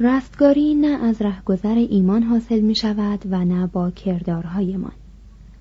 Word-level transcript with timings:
رستگاری 0.00 0.74
نه 0.74 0.86
از 0.86 1.22
رهگذر 1.22 1.74
ایمان 1.74 2.22
حاصل 2.22 2.60
می 2.60 2.74
شود 2.74 3.22
و 3.30 3.44
نه 3.44 3.66
با 3.66 3.90
کردارهایمان 3.90 4.92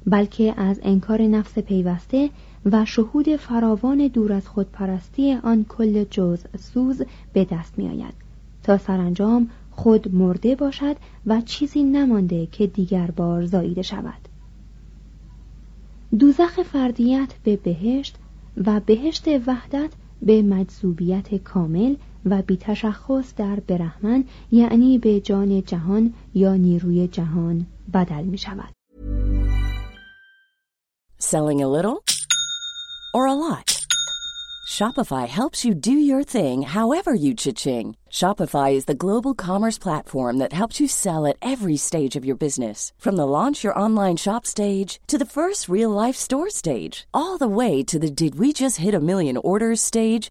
بلکه 0.08 0.54
از 0.58 0.80
انکار 0.84 1.22
نفس 1.22 1.60
پیوسته 1.60 2.30
و 2.66 2.86
شهود 2.86 3.36
فراوان 3.36 4.08
دور 4.08 4.34
از 4.34 4.48
خودپرستی 4.48 5.34
آن 5.34 5.66
کل 5.70 6.04
جز 6.04 6.40
سوز 6.60 7.02
به 7.34 7.46
دست 7.46 7.80
می 7.80 7.90
آید 7.90 8.14
تا 8.64 8.78
سرانجام 8.78 9.50
خود 9.72 10.16
مرده 10.16 10.56
باشد 10.56 10.96
و 11.26 11.42
چیزی 11.42 11.84
نمانده 11.84 12.46
که 12.46 12.68
دیگر 12.68 13.12
بار 13.12 13.46
زاییده 13.46 13.82
شود. 13.82 14.28
دوزخ 16.20 16.62
فردیت 16.62 17.34
به 17.44 17.56
بهشت 17.56 18.16
و 18.66 18.80
بهشت 18.80 19.28
وحدت 19.48 19.90
به 20.22 20.42
مجذوبیت 20.42 21.36
کامل 21.36 21.96
و 22.25 22.43
بیتشخص 22.43 23.35
در 23.37 23.61
برهمن 23.61 24.25
یعنی 24.53 24.99
به 24.99 25.21
جان 25.21 25.63
جهان 25.63 26.15
یا 26.35 26.55
نیروی 26.55 27.09
جهان 27.09 27.67
بدل 27.95 28.25
می 28.25 28.39
شود. 28.39 28.69
Selling 31.19 31.61
a 31.61 31.69
little 31.69 32.05
or 33.13 33.27
a 33.27 33.35
lot? 33.35 33.69
Shopify 34.69 35.27
helps 35.27 35.65
you 35.65 35.75
do 35.75 35.93
your 36.11 36.23
thing 36.23 36.63
however 36.63 37.13
you 37.15 37.35
cha-ching. 37.35 37.97
Shopify 38.11 38.75
is 38.75 38.85
the 38.85 39.01
global 39.05 39.35
commerce 39.35 39.79
platform 39.79 40.37
that 40.39 40.53
helps 40.53 40.79
you 40.79 40.87
sell 40.87 41.27
at 41.27 41.39
every 41.41 41.77
stage 41.77 42.15
of 42.17 42.25
your 42.25 42.37
business. 42.37 42.93
From 42.99 43.17
the 43.17 43.27
launch 43.27 43.65
your 43.65 43.79
online 43.79 44.17
shop 44.17 44.47
stage 44.47 45.01
to 45.07 45.17
the 45.19 45.33
first 45.37 45.69
real 45.69 45.91
life 45.91 46.17
store 46.17 46.51
stage, 46.51 47.09
all 47.13 47.39
the 47.39 47.55
way 47.61 47.83
to 47.85 47.99
the 47.99 48.11
did 48.11 48.39
we 48.39 48.53
just 48.53 48.77
hit 48.77 48.95
a 48.95 49.01
million 49.01 49.37
orders 49.39 49.81
stage. 49.81 50.31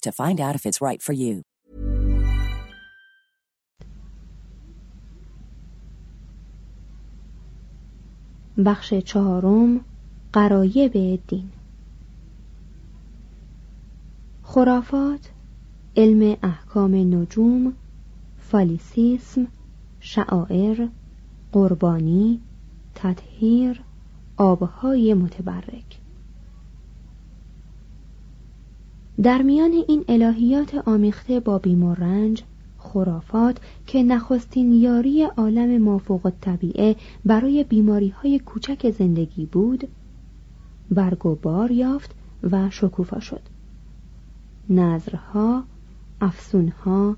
to 0.00 0.12
find 0.12 0.40
out 0.40 0.54
if 0.54 0.66
it's 0.66 0.80
right 0.80 1.02
for 1.02 1.12
you. 1.12 1.42
بخش 8.64 8.94
چهارم 8.94 9.80
قرایب 10.32 11.20
دین 11.26 11.50
خرافات 14.42 15.30
علم 15.96 16.36
احکام 16.42 16.94
نجوم 16.94 17.74
فالیسیسم 18.38 19.46
شعائر 20.00 20.88
قربانی 21.52 22.40
تطهیر 22.94 23.80
آبهای 24.36 25.14
متبرک 25.14 26.03
در 29.24 29.42
میان 29.42 29.72
این 29.88 30.04
الهیات 30.08 30.74
آمیخته 30.88 31.40
با 31.40 31.58
بیم 31.58 31.82
و 31.82 31.94
رنج 31.94 32.42
خرافات 32.78 33.56
که 33.86 34.02
نخستین 34.02 34.72
یاری 34.72 35.22
عالم 35.22 35.82
مافوق 35.82 36.32
طبیعه 36.40 36.96
برای 37.24 37.64
بیماری 37.64 38.08
های 38.08 38.38
کوچک 38.38 38.90
زندگی 38.90 39.46
بود 39.46 39.88
برگ 40.90 41.26
و 41.26 41.34
بار 41.34 41.70
یافت 41.70 42.14
و 42.42 42.70
شکوفا 42.70 43.20
شد. 43.20 43.40
نظرها 44.70 45.64
افسونها 46.20 47.16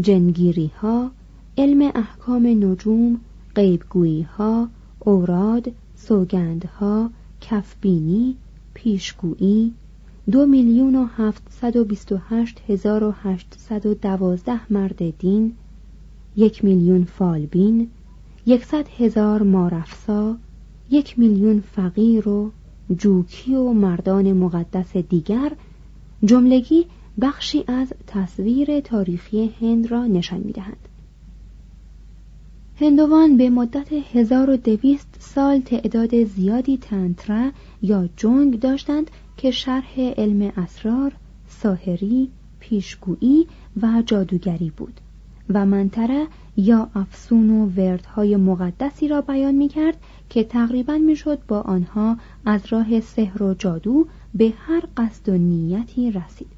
جنگیریها 0.00 1.10
علم 1.58 1.92
احکام 1.94 2.46
نجوم 2.46 3.20
غیبگوییها 3.54 4.68
اوراد 4.98 5.72
سوگندها 5.94 7.10
کفبینی 7.40 8.36
پیشگویی 8.74 9.74
دو 10.30 10.46
میلیون 10.46 10.94
و 10.94 11.04
هفتصد 11.04 11.76
و 11.76 11.84
بیست 11.84 12.12
و 12.12 12.18
هشت 12.28 12.60
هزار 12.68 13.04
و 13.04 13.14
هشتصد 13.22 13.86
و 13.86 13.94
دوازده 13.94 14.72
مرد 14.72 15.18
دین 15.18 15.52
یک 16.36 16.64
میلیون 16.64 17.04
فالبین 17.04 17.88
یکصد 18.46 18.88
هزار 18.98 19.42
مارفسا 19.42 20.36
یک 20.90 21.18
میلیون 21.18 21.60
فقیر 21.60 22.28
و 22.28 22.50
جوکی 22.96 23.54
و 23.54 23.72
مردان 23.72 24.32
مقدس 24.32 24.96
دیگر 24.96 25.52
جملگی 26.24 26.86
بخشی 27.20 27.64
از 27.66 27.92
تصویر 28.06 28.80
تاریخی 28.80 29.50
هند 29.60 29.90
را 29.90 30.06
نشان 30.06 30.40
می‌دهند. 30.40 30.88
هندوان 32.80 33.36
به 33.36 33.50
مدت 33.50 33.92
1200 33.92 35.08
سال 35.18 35.60
تعداد 35.60 36.24
زیادی 36.24 36.76
تنترا 36.76 37.50
یا 37.82 38.08
جنگ 38.16 38.60
داشتند 38.60 39.10
که 39.38 39.50
شرح 39.50 40.00
علم 40.00 40.52
اسرار، 40.56 41.12
ساهری، 41.48 42.30
پیشگویی 42.60 43.46
و 43.82 44.02
جادوگری 44.06 44.72
بود 44.76 45.00
و 45.48 45.66
منتره 45.66 46.26
یا 46.56 46.90
افسون 46.94 47.50
و 47.50 47.66
وردهای 47.66 48.36
مقدسی 48.36 49.08
را 49.08 49.20
بیان 49.20 49.54
می 49.54 49.68
کرد 49.68 49.96
که 50.28 50.44
تقریبا 50.44 50.98
می‌شد 50.98 51.38
با 51.48 51.60
آنها 51.60 52.16
از 52.46 52.66
راه 52.70 53.00
سحر 53.00 53.42
و 53.42 53.54
جادو 53.54 54.06
به 54.34 54.52
هر 54.58 54.82
قصد 54.96 55.28
و 55.28 55.32
نیتی 55.32 56.10
رسید 56.10 56.48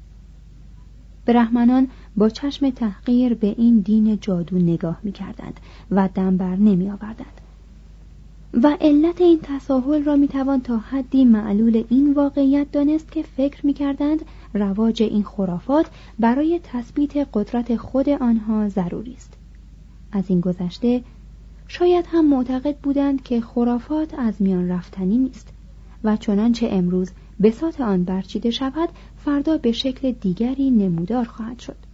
برهمنان 1.25 1.87
با 2.15 2.29
چشم 2.29 2.69
تحقیر 2.69 3.33
به 3.33 3.55
این 3.57 3.79
دین 3.79 4.19
جادو 4.19 4.57
نگاه 4.57 4.99
می 5.03 5.11
کردند 5.11 5.59
و 5.91 6.09
دم 6.15 6.37
بر 6.37 6.55
نمی 6.55 6.89
آوردند. 6.89 7.40
و 8.53 8.77
علت 8.81 9.21
این 9.21 9.39
تساهل 9.43 10.03
را 10.03 10.15
می 10.15 10.27
توان 10.27 10.61
تا 10.61 10.77
حدی 10.77 11.25
معلول 11.25 11.83
این 11.89 12.13
واقعیت 12.13 12.71
دانست 12.71 13.11
که 13.11 13.23
فکر 13.23 13.65
می 13.65 13.73
کردند 13.73 14.25
رواج 14.53 15.03
این 15.03 15.23
خرافات 15.23 15.85
برای 16.19 16.59
تثبیت 16.63 17.27
قدرت 17.33 17.75
خود 17.75 18.09
آنها 18.09 18.69
ضروری 18.69 19.13
است. 19.13 19.33
از 20.11 20.23
این 20.27 20.39
گذشته 20.39 21.03
شاید 21.67 22.05
هم 22.07 22.29
معتقد 22.29 22.77
بودند 22.77 23.23
که 23.23 23.41
خرافات 23.41 24.19
از 24.19 24.41
میان 24.41 24.69
رفتنی 24.69 25.17
نیست 25.17 25.53
و 26.03 26.17
چنانچه 26.17 26.67
امروز 26.71 27.11
بساط 27.43 27.81
آن 27.81 28.03
برچیده 28.03 28.51
شود 28.51 28.89
فردا 29.17 29.57
به 29.57 29.71
شکل 29.71 30.11
دیگری 30.11 30.69
نمودار 30.69 31.25
خواهد 31.25 31.59
شد 31.59 31.90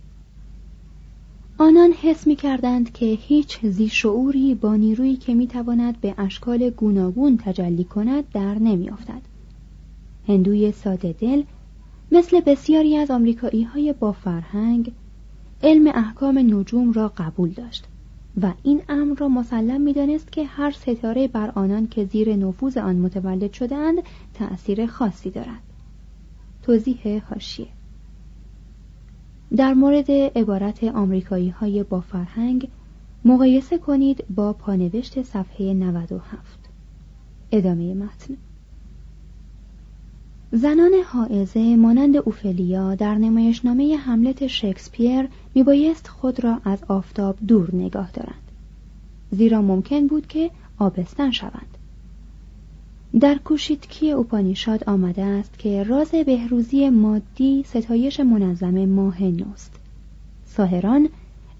آنان 1.59 1.91
حس 1.91 2.27
می 2.27 2.35
کردند 2.35 2.91
که 2.91 3.05
هیچ 3.05 3.65
زی 3.65 3.89
شعوری 3.89 4.55
با 4.55 4.75
نیرویی 4.75 5.15
که 5.15 5.35
می 5.35 5.47
تواند 5.47 6.01
به 6.01 6.15
اشکال 6.17 6.69
گوناگون 6.69 7.37
تجلی 7.37 7.83
کند 7.83 8.29
در 8.29 8.59
نمی 8.59 8.89
افتد. 8.89 9.21
هندوی 10.27 10.71
ساده 10.71 11.15
دل 11.19 11.43
مثل 12.11 12.39
بسیاری 12.39 12.97
از 12.97 13.11
آمریکایی 13.11 13.63
های 13.63 13.93
با 13.93 14.11
فرهنگ 14.11 14.91
علم 15.63 15.87
احکام 15.87 16.37
نجوم 16.37 16.91
را 16.91 17.11
قبول 17.17 17.49
داشت 17.49 17.85
و 18.41 18.53
این 18.63 18.81
امر 18.89 19.17
را 19.17 19.27
مسلم 19.27 19.81
می‌دانست 19.81 20.31
که 20.31 20.45
هر 20.45 20.71
ستاره 20.71 21.27
بر 21.27 21.51
آنان 21.55 21.87
که 21.87 22.05
زیر 22.05 22.35
نفوذ 22.35 22.77
آن 22.77 22.95
متولد 22.95 23.53
شدهاند 23.53 24.03
تأثیر 24.33 24.85
خاصی 24.85 25.29
دارد 25.29 25.63
توضیح 26.63 27.23
هاشیه 27.29 27.67
در 29.55 29.73
مورد 29.73 30.11
عبارت 30.11 30.83
آمریکایی 30.83 31.49
های 31.49 31.83
با 31.83 32.01
فرهنگ 32.01 32.67
مقایسه 33.25 33.77
کنید 33.77 34.25
با 34.35 34.53
پانوشت 34.53 35.23
صفحه 35.23 35.73
97 35.73 36.59
ادامه 37.51 37.93
متن. 37.93 38.37
زنان 40.51 40.91
حائزه 41.07 41.75
مانند 41.75 42.17
اوفلیا 42.17 42.95
در 42.95 43.15
نمایشنامه 43.15 43.97
حملت 43.97 44.47
شکسپیر 44.47 45.27
میبایست 45.55 46.07
خود 46.07 46.43
را 46.43 46.61
از 46.65 46.83
آفتاب 46.87 47.37
دور 47.47 47.75
نگاه 47.75 48.11
دارند. 48.11 48.51
زیرا 49.31 49.61
ممکن 49.61 50.07
بود 50.07 50.27
که 50.27 50.51
آبستن 50.79 51.31
شوند. 51.31 51.76
در 53.21 53.37
کوشیتکی 53.37 54.11
اوپانیشاد 54.11 54.83
آمده 54.89 55.23
است 55.23 55.59
که 55.59 55.83
راز 55.83 56.11
بهروزی 56.11 56.89
مادی 56.89 57.63
ستایش 57.63 58.19
منظم 58.19 58.85
ماه 58.85 59.23
نوست 59.23 59.79
ساهران 60.45 61.09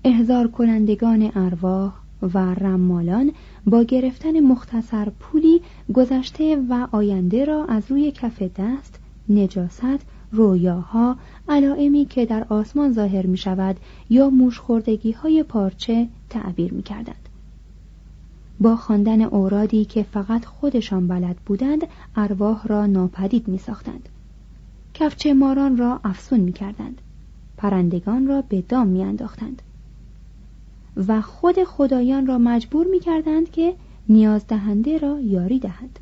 احضار 0.03 0.47
کنندگان 0.47 1.31
ارواح 1.35 1.93
و 2.21 2.53
رمالان 2.53 3.31
با 3.65 3.83
گرفتن 3.83 4.39
مختصر 4.39 5.09
پولی 5.19 5.61
گذشته 5.93 6.55
و 6.69 6.87
آینده 6.91 7.45
را 7.45 7.65
از 7.65 7.91
روی 7.91 8.11
کف 8.11 8.43
دست 8.57 8.99
نجاست 9.29 10.05
رویاها 10.31 11.17
علائمی 11.49 12.05
که 12.05 12.25
در 12.25 12.45
آسمان 12.49 12.93
ظاهر 12.93 13.25
می 13.25 13.37
شود 13.37 13.77
یا 14.09 14.29
موشخوردگی 14.29 15.11
های 15.11 15.43
پارچه 15.43 16.07
تعبیر 16.29 16.73
می 16.73 16.83
کردند. 16.83 17.26
با 18.59 18.75
خواندن 18.75 19.21
اورادی 19.21 19.85
که 19.85 20.03
فقط 20.03 20.45
خودشان 20.45 21.07
بلد 21.07 21.35
بودند 21.45 21.87
ارواح 22.15 22.67
را 22.67 22.85
ناپدید 22.85 23.47
می 23.47 23.57
ساختند. 23.57 24.09
کفچه 24.93 25.33
ماران 25.33 25.77
را 25.77 25.99
افسون 26.03 26.39
می 26.39 26.51
کردند. 26.53 27.01
پرندگان 27.57 28.27
را 28.27 28.41
به 28.41 28.61
دام 28.61 28.87
می 28.87 29.03
انداختند. 29.03 29.61
و 31.07 31.21
خود 31.21 31.63
خدایان 31.63 32.27
را 32.27 32.37
مجبور 32.37 32.87
می 32.87 32.99
کردند 32.99 33.51
که 33.51 33.75
نیاز 34.09 34.47
دهنده 34.47 34.97
را 34.97 35.19
یاری 35.19 35.59
دهند 35.59 35.99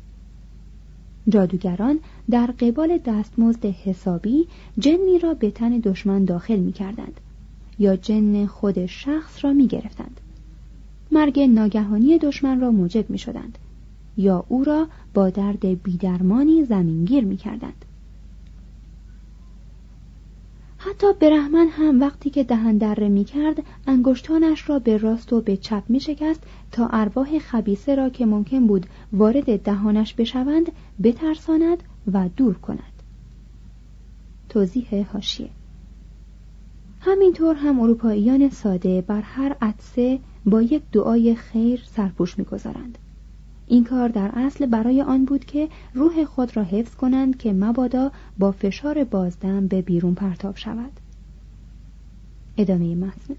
جادوگران 1.28 1.98
در 2.30 2.46
قبال 2.46 2.98
دستمزد 2.98 3.66
حسابی 3.66 4.46
جنی 4.78 5.18
را 5.18 5.34
به 5.34 5.50
تن 5.50 5.78
دشمن 5.78 6.24
داخل 6.24 6.56
می 6.56 6.72
کردند 6.72 7.20
یا 7.78 7.96
جن 7.96 8.46
خود 8.46 8.86
شخص 8.86 9.44
را 9.44 9.52
می 9.52 9.66
گرفتند 9.66 10.20
مرگ 11.16 11.40
ناگهانی 11.40 12.18
دشمن 12.18 12.60
را 12.60 12.70
موجب 12.70 13.10
می 13.10 13.18
شدند 13.18 13.58
یا 14.16 14.44
او 14.48 14.64
را 14.64 14.88
با 15.14 15.30
درد 15.30 15.82
بیدرمانی 15.82 16.64
زمینگیر 16.64 17.24
می 17.24 17.36
کردند 17.36 17.84
حتی 20.78 21.06
برهمن 21.20 21.68
هم 21.68 22.00
وقتی 22.00 22.30
که 22.30 22.44
دهن 22.44 22.78
دره 22.78 23.08
می 23.08 23.24
کرد 23.24 23.62
انگشتانش 23.86 24.70
را 24.70 24.78
به 24.78 24.96
راست 24.96 25.32
و 25.32 25.40
به 25.40 25.56
چپ 25.56 25.82
می 25.88 26.00
شکست 26.00 26.42
تا 26.72 26.86
ارواح 26.86 27.38
خبیسه 27.38 27.94
را 27.94 28.08
که 28.08 28.26
ممکن 28.26 28.66
بود 28.66 28.86
وارد 29.12 29.62
دهانش 29.62 30.14
بشوند 30.14 30.72
بترساند 31.02 31.82
و 32.12 32.28
دور 32.36 32.54
کند. 32.54 33.02
توضیح 34.48 35.06
هاشیه 35.12 35.50
همینطور 37.00 37.56
هم 37.56 37.80
اروپاییان 37.80 38.48
ساده 38.48 39.00
بر 39.00 39.20
هر 39.20 39.56
عدسه 39.62 40.18
با 40.46 40.62
یک 40.62 40.82
دعای 40.92 41.34
خیر 41.34 41.82
سرپوش 41.86 42.38
می‌گذارند. 42.38 42.98
این 43.66 43.84
کار 43.84 44.08
در 44.08 44.30
اصل 44.34 44.66
برای 44.66 45.02
آن 45.02 45.24
بود 45.24 45.44
که 45.44 45.68
روح 45.94 46.24
خود 46.24 46.56
را 46.56 46.62
حفظ 46.62 46.94
کنند 46.94 47.38
که 47.38 47.52
مبادا 47.52 48.12
با 48.38 48.52
فشار 48.52 49.04
بازدم 49.04 49.66
به 49.66 49.82
بیرون 49.82 50.14
پرتاب 50.14 50.56
شود. 50.56 50.92
ادامه 52.58 52.94
متن. 52.94 53.34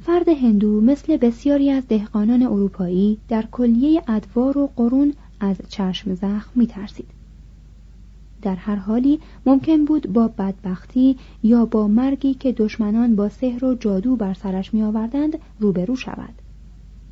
فرد 0.00 0.28
هندو 0.28 0.80
مثل 0.80 1.16
بسیاری 1.16 1.70
از 1.70 1.88
دهقانان 1.88 2.42
اروپایی 2.42 3.18
در 3.28 3.44
کلیه 3.52 4.02
ادوار 4.08 4.58
و 4.58 4.70
قرون 4.76 5.14
از 5.40 5.56
چشم 5.68 6.14
زخم 6.14 6.50
می 6.54 6.66
ترسید. 6.66 7.06
در 8.46 8.54
هر 8.54 8.76
حالی 8.76 9.20
ممکن 9.46 9.84
بود 9.84 10.12
با 10.12 10.28
بدبختی 10.28 11.16
یا 11.42 11.64
با 11.64 11.88
مرگی 11.88 12.34
که 12.34 12.52
دشمنان 12.52 13.16
با 13.16 13.28
سحر 13.28 13.64
و 13.64 13.74
جادو 13.74 14.16
بر 14.16 14.34
سرش 14.34 14.74
می 14.74 14.82
آوردند 14.82 15.38
روبرو 15.60 15.96
شود. 15.96 16.34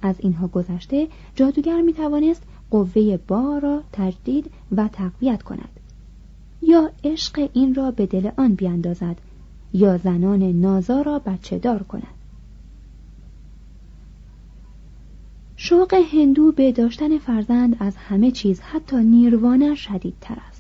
از 0.03 0.15
اینها 0.19 0.49
گذشته 0.49 1.09
جادوگر 1.35 1.81
می 1.81 1.93
توانست 1.93 2.43
قوه 2.71 3.17
با 3.29 3.59
را 3.59 3.83
تجدید 3.93 4.51
و 4.77 4.89
تقویت 4.89 5.43
کند. 5.43 5.81
یا 6.63 6.91
عشق 7.05 7.49
این 7.53 7.75
را 7.75 7.91
به 7.91 8.07
دل 8.07 8.31
آن 8.37 8.55
بیاندازد 8.55 9.17
یا 9.73 9.99
زنان 9.99 10.43
نازا 10.43 11.03
را 11.03 11.19
بچه 11.19 11.59
دار 11.59 11.83
کند. 11.83 12.15
شوق 15.57 15.95
هندو 16.13 16.53
به 16.53 16.73
داشتن 16.73 17.19
فرزند 17.19 17.77
از 17.81 17.97
همه 17.97 18.31
چیز 18.31 18.61
حتی 18.61 18.97
نیروانه 18.97 19.75
شدیدتر 19.75 20.37
است. 20.49 20.54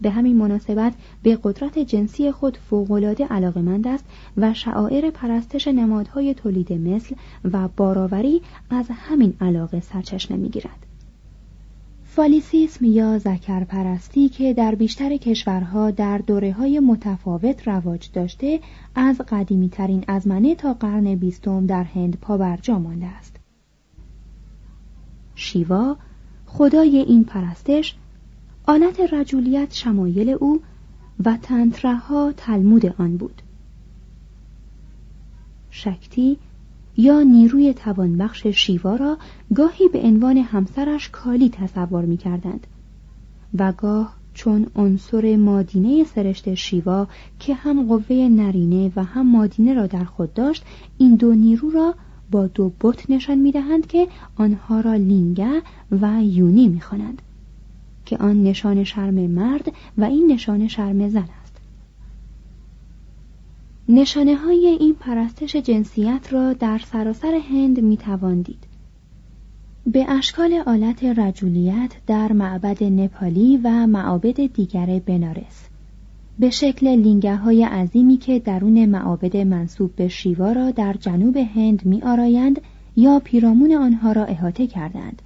به 0.00 0.10
همین 0.10 0.36
مناسبت 0.36 0.92
به 1.22 1.38
قدرت 1.42 1.78
جنسی 1.78 2.32
خود 2.32 2.56
فوقالعاده 2.56 3.24
علاقمند 3.24 3.88
است 3.88 4.04
و 4.36 4.54
شعائر 4.54 5.10
پرستش 5.10 5.68
نمادهای 5.68 6.34
تولید 6.34 6.72
مثل 6.72 7.14
و 7.52 7.68
باراوری 7.68 8.42
از 8.70 8.86
همین 8.90 9.34
علاقه 9.40 9.80
سرچشمه 9.80 10.36
می‌گیرد 10.36 10.86
فالیسیسم 12.04 12.84
یا 12.84 13.18
زکر 13.18 13.64
پرستی 13.64 14.28
که 14.28 14.54
در 14.54 14.74
بیشتر 14.74 15.16
کشورها 15.16 15.90
در 15.90 16.18
دوره 16.18 16.52
های 16.52 16.80
متفاوت 16.80 17.68
رواج 17.68 18.10
داشته 18.12 18.60
از 18.94 19.20
قدیمی 19.28 19.68
ترین 19.68 20.04
ازمنه 20.08 20.54
تا 20.54 20.74
قرن 20.74 21.14
بیستم 21.14 21.66
در 21.66 21.84
هند 21.84 22.18
پابرجا 22.20 22.78
مانده 22.78 23.06
است. 23.06 23.36
شیوا 25.34 25.96
خدای 26.46 26.96
این 26.98 27.24
پرستش 27.24 27.96
آلت 28.66 29.00
رجولیت 29.14 29.74
شمایل 29.74 30.28
او 30.28 30.60
و 31.24 31.38
تنترها 31.42 32.32
تلمود 32.36 32.86
آن 32.86 33.16
بود. 33.16 33.42
شکتی 35.70 36.38
یا 36.96 37.22
نیروی 37.22 37.74
توانبخش 37.74 38.46
شیوا 38.46 38.96
را 38.96 39.18
گاهی 39.54 39.88
به 39.88 40.00
عنوان 40.00 40.36
همسرش 40.36 41.08
کالی 41.08 41.48
تصور 41.48 42.04
می 42.04 42.16
کردند 42.16 42.66
و 43.58 43.72
گاه 43.72 44.14
چون 44.34 44.66
عنصر 44.76 45.36
مادینه 45.36 46.04
سرشت 46.04 46.54
شیوا 46.54 47.06
که 47.38 47.54
هم 47.54 47.86
قوه 47.86 48.16
نرینه 48.16 48.92
و 48.96 49.04
هم 49.04 49.26
مادینه 49.26 49.74
را 49.74 49.86
در 49.86 50.04
خود 50.04 50.34
داشت 50.34 50.64
این 50.98 51.14
دو 51.14 51.34
نیرو 51.34 51.70
را 51.70 51.94
با 52.30 52.46
دو 52.46 52.72
بت 52.80 53.10
نشان 53.10 53.38
می 53.38 53.52
دهند 53.52 53.86
که 53.86 54.08
آنها 54.36 54.80
را 54.80 54.94
لینگه 54.94 55.62
و 55.90 56.22
یونی 56.22 56.68
می 56.68 56.80
خوانند 56.80 57.22
که 58.04 58.16
آن 58.16 58.42
نشان 58.42 58.84
شرم 58.84 59.14
مرد 59.14 59.72
و 59.98 60.04
این 60.04 60.32
نشان 60.32 60.68
شرم 60.68 61.08
زن 61.08 61.28
است. 61.42 61.56
نشانه 63.88 64.36
های 64.36 64.76
این 64.80 64.94
پرستش 64.94 65.56
جنسیت 65.56 66.32
را 66.32 66.52
در 66.52 66.78
سراسر 66.78 67.40
هند 67.50 67.80
می 67.80 67.96
توان 67.96 68.42
دید. 68.42 68.66
به 69.86 70.10
اشکال 70.10 70.62
آلت 70.66 71.04
رجولیت 71.04 71.92
در 72.06 72.32
معبد 72.32 72.84
نپالی 72.84 73.60
و 73.64 73.86
معابد 73.86 74.46
دیگر 74.46 75.00
بنارس. 75.06 75.68
به 76.38 76.50
شکل 76.50 76.86
لینگه 76.86 77.36
های 77.36 77.64
عظیمی 77.64 78.16
که 78.16 78.38
درون 78.38 78.86
معابد 78.86 79.36
منصوب 79.36 79.96
به 79.96 80.08
شیوا 80.08 80.52
را 80.52 80.70
در 80.70 80.92
جنوب 80.92 81.36
هند 81.36 81.86
می 81.86 82.02
آرایند 82.02 82.60
یا 82.96 83.20
پیرامون 83.24 83.72
آنها 83.72 84.12
را 84.12 84.24
احاطه 84.24 84.66
کردند 84.66 85.22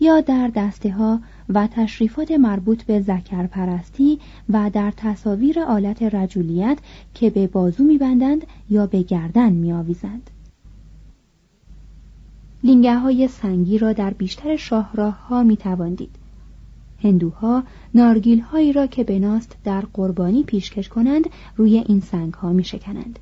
یا 0.00 0.20
در 0.20 0.50
دسته 0.54 0.90
ها 0.90 1.20
و 1.54 1.66
تشریفات 1.66 2.30
مربوط 2.30 2.82
به 2.82 3.00
زکر 3.00 3.46
پرستی 3.46 4.18
و 4.48 4.70
در 4.72 4.92
تصاویر 4.96 5.60
آلت 5.60 6.02
رجولیت 6.02 6.78
که 7.14 7.30
به 7.30 7.46
بازو 7.46 7.84
میبندند 7.84 8.46
یا 8.70 8.86
به 8.86 9.02
گردن 9.02 9.52
میآویزند. 9.52 10.30
لینگه 12.64 12.98
های 12.98 13.28
سنگی 13.28 13.78
را 13.78 13.92
در 13.92 14.10
بیشتر 14.10 14.56
شاهراه 14.56 15.26
ها 15.26 15.42
می 15.42 15.56
تواندید. 15.56 16.10
هندوها 17.02 17.62
نارگیل 17.94 18.40
هایی 18.40 18.72
را 18.72 18.86
که 18.86 19.04
بناست 19.04 19.56
در 19.64 19.84
قربانی 19.92 20.42
پیشکش 20.42 20.88
کنند 20.88 21.24
روی 21.56 21.84
این 21.86 22.00
سنگ 22.00 22.34
ها 22.34 22.52
می 22.52 22.64
شکنند. 22.64 23.18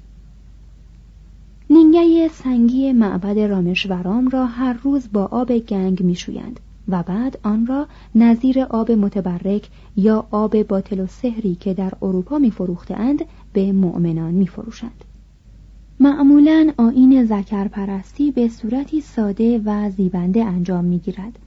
لینگه 1.70 2.28
سنگی 2.28 2.92
معبد 2.92 3.38
رامشورام 3.38 4.28
را 4.28 4.46
هر 4.46 4.72
روز 4.72 5.08
با 5.12 5.24
آب 5.24 5.58
گنگ 5.58 6.02
می 6.02 6.14
شویند 6.14 6.60
و 6.88 7.02
بعد 7.02 7.38
آن 7.42 7.66
را 7.66 7.86
نظیر 8.14 8.60
آب 8.60 8.92
متبرک 8.92 9.68
یا 9.96 10.26
آب 10.30 10.62
باطل 10.62 11.00
و 11.00 11.06
سحری 11.06 11.54
که 11.54 11.74
در 11.74 11.92
اروپا 12.02 12.38
می 12.38 12.52
اند 12.90 13.24
به 13.52 13.72
مؤمنان 13.72 14.34
می 14.34 14.46
فروشند. 14.46 15.04
معمولا 16.00 16.72
آین 16.76 17.24
زکر 17.24 17.68
پرستی 17.68 18.30
به 18.30 18.48
صورتی 18.48 19.00
ساده 19.00 19.62
و 19.64 19.90
زیبنده 19.90 20.44
انجام 20.44 20.84
می 20.84 20.98
گیرد. 20.98 21.38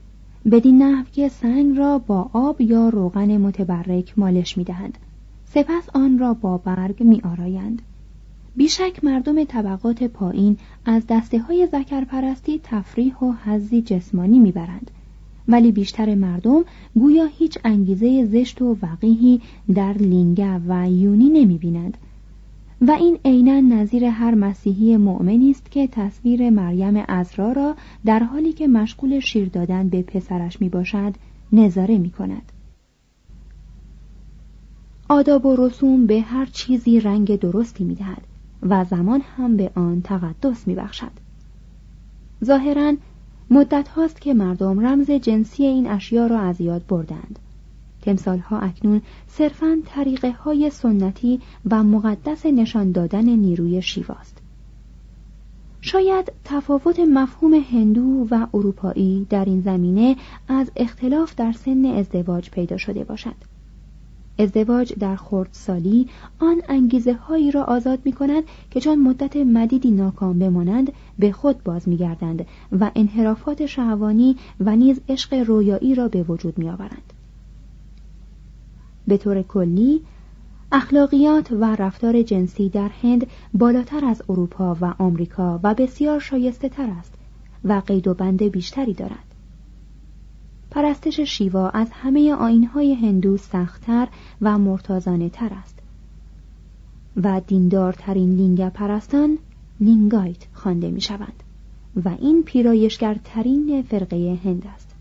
بدین 0.50 0.82
نحو 0.82 1.04
که 1.12 1.28
سنگ 1.28 1.78
را 1.78 1.98
با 1.98 2.30
آب 2.32 2.60
یا 2.60 2.88
روغن 2.88 3.36
متبرک 3.36 4.18
مالش 4.18 4.58
می 4.58 4.64
دهند. 4.64 4.98
سپس 5.44 5.88
آن 5.94 6.18
را 6.18 6.34
با 6.34 6.58
برگ 6.58 7.02
می 7.02 7.20
آرایند. 7.20 7.82
بیشک 8.56 9.04
مردم 9.04 9.44
طبقات 9.44 10.02
پایین 10.02 10.56
از 10.84 11.02
دسته 11.08 11.38
های 11.38 11.68
زکر 11.72 12.04
پرستی 12.04 12.60
تفریح 12.64 13.16
و 13.16 13.32
حزی 13.44 13.82
جسمانی 13.82 14.38
می‌برند 14.38 14.90
ولی 15.48 15.72
بیشتر 15.72 16.14
مردم 16.14 16.64
گویا 16.94 17.24
هیچ 17.24 17.58
انگیزه 17.64 18.24
زشت 18.24 18.62
و 18.62 18.76
وقیهی 18.82 19.40
در 19.74 19.92
لینگه 19.92 20.60
و 20.68 20.90
یونی 20.90 21.28
نمی 21.28 21.58
بینند 21.58 21.98
و 22.80 22.90
این 22.90 23.18
عینا 23.24 23.60
نظیر 23.60 24.04
هر 24.04 24.34
مسیحی 24.34 24.96
مؤمنی 24.96 25.50
است 25.50 25.70
که 25.70 25.86
تصویر 25.86 26.50
مریم 26.50 27.04
ازرا 27.08 27.52
را 27.52 27.74
در 28.04 28.18
حالی 28.18 28.52
که 28.52 28.68
مشغول 28.68 29.20
شیر 29.20 29.48
دادن 29.48 29.88
به 29.88 30.02
پسرش 30.02 30.60
می 30.60 30.68
باشد 30.68 31.14
نظاره 31.52 31.98
می 31.98 32.10
کند. 32.10 32.52
آداب 35.08 35.46
و 35.46 35.56
رسوم 35.56 36.06
به 36.06 36.20
هر 36.20 36.46
چیزی 36.46 37.00
رنگ 37.00 37.38
درستی 37.38 37.84
می 37.84 37.94
دهد 37.94 38.22
و 38.62 38.84
زمان 38.84 39.20
هم 39.36 39.56
به 39.56 39.70
آن 39.74 40.02
تقدس 40.02 40.68
می 40.68 40.74
بخشد. 40.74 41.12
ظاهرا 42.44 42.94
مدت 43.52 43.88
هاست 43.88 44.20
که 44.20 44.34
مردم 44.34 44.86
رمز 44.86 45.10
جنسی 45.10 45.64
این 45.64 45.86
اشیا 45.90 46.26
را 46.26 46.40
از 46.40 46.60
یاد 46.60 46.86
بردند. 46.88 47.38
تمثال 48.02 48.38
ها 48.38 48.58
اکنون 48.58 49.02
صرفا 49.28 49.78
طریقه 49.86 50.30
های 50.30 50.70
سنتی 50.70 51.40
و 51.70 51.82
مقدس 51.82 52.46
نشان 52.46 52.92
دادن 52.92 53.28
نیروی 53.28 53.82
شیواست 53.82 54.38
شاید 55.80 56.32
تفاوت 56.44 57.00
مفهوم 57.00 57.54
هندو 57.54 58.26
و 58.30 58.46
اروپایی 58.54 59.26
در 59.30 59.44
این 59.44 59.60
زمینه 59.60 60.16
از 60.48 60.70
اختلاف 60.76 61.34
در 61.34 61.52
سن 61.52 61.84
ازدواج 61.84 62.50
پیدا 62.50 62.76
شده 62.76 63.04
باشد. 63.04 63.51
ازدواج 64.42 64.92
در 64.98 65.16
خردسالی 65.16 66.08
آن 66.38 66.62
انگیزه 66.68 67.12
هایی 67.12 67.50
را 67.50 67.64
آزاد 67.64 67.98
می 68.04 68.12
کند 68.12 68.44
که 68.70 68.80
چون 68.80 68.98
مدت 68.98 69.36
مدیدی 69.36 69.90
ناکام 69.90 70.38
بمانند 70.38 70.92
به 71.18 71.32
خود 71.32 71.62
باز 71.62 71.88
می 71.88 71.96
گردند 71.96 72.46
و 72.80 72.90
انحرافات 72.94 73.66
شهوانی 73.66 74.36
و 74.60 74.76
نیز 74.76 75.00
عشق 75.08 75.34
رویایی 75.34 75.94
را 75.94 76.08
به 76.08 76.22
وجود 76.22 76.58
می 76.58 76.70
آورند. 76.70 77.12
به 79.08 79.16
طور 79.16 79.42
کلی 79.42 80.02
اخلاقیات 80.72 81.52
و 81.52 81.64
رفتار 81.64 82.22
جنسی 82.22 82.68
در 82.68 82.90
هند 83.02 83.26
بالاتر 83.54 84.04
از 84.04 84.22
اروپا 84.28 84.76
و 84.80 84.94
آمریکا 84.98 85.60
و 85.62 85.74
بسیار 85.74 86.20
شایسته 86.20 86.68
تر 86.68 86.90
است 86.98 87.14
و 87.64 87.82
قید 87.86 88.08
و 88.08 88.14
بند 88.14 88.42
بیشتری 88.42 88.94
دارد. 88.94 89.31
پرستش 90.72 91.20
شیوا 91.20 91.68
از 91.68 91.88
همه 91.92 92.34
آینهای 92.34 92.94
هندو 92.94 93.36
سختتر 93.36 94.08
و 94.42 94.58
مرتازانه 94.58 95.28
تر 95.28 95.50
است. 95.52 95.78
و 97.16 97.40
دیندارترین 97.46 98.36
لینگا 98.36 98.70
پرستان 98.70 99.38
لینگایت 99.80 100.46
خوانده 100.52 100.90
می 100.90 101.00
شوند 101.00 101.42
و 102.04 102.08
این 102.20 102.42
پیرایشگرترین 102.42 103.82
فرقه 103.82 104.38
هند 104.44 104.66
است. 104.74 104.94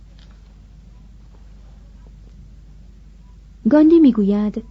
گاندی 3.70 4.00
می‌گوید 4.00 4.64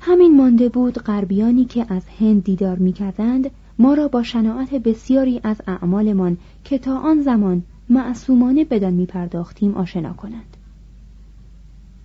همین 0.00 0.36
مانده 0.36 0.68
بود 0.68 0.98
غربیانی 0.98 1.64
که 1.64 1.86
از 1.88 2.02
هند 2.20 2.44
دیدار 2.44 2.78
می 2.78 2.92
کردند 2.92 3.50
ما 3.78 3.94
را 3.94 4.08
با 4.08 4.22
شناعت 4.22 4.74
بسیاری 4.74 5.40
از 5.42 5.56
اعمالمان 5.66 6.36
که 6.64 6.78
تا 6.78 6.98
آن 6.98 7.22
زمان 7.22 7.62
معصومانه 7.90 8.64
بدان 8.64 8.92
می 8.92 9.06
پرداختیم 9.06 9.74
آشنا 9.74 10.12
کنند. 10.12 10.56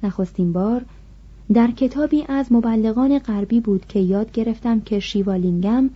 نخستین 0.04 0.54
بار 0.54 0.86
در 1.54 1.72
کتابی 1.72 2.24
از 2.28 2.52
مبلغان 2.52 3.20
غربی 3.20 3.60
بود 3.60 3.86
که 3.86 4.00
یاد 4.00 4.32
گرفتم 4.32 4.80
که 4.80 5.00
شیوا 5.00 5.36
لینگم 5.36 5.90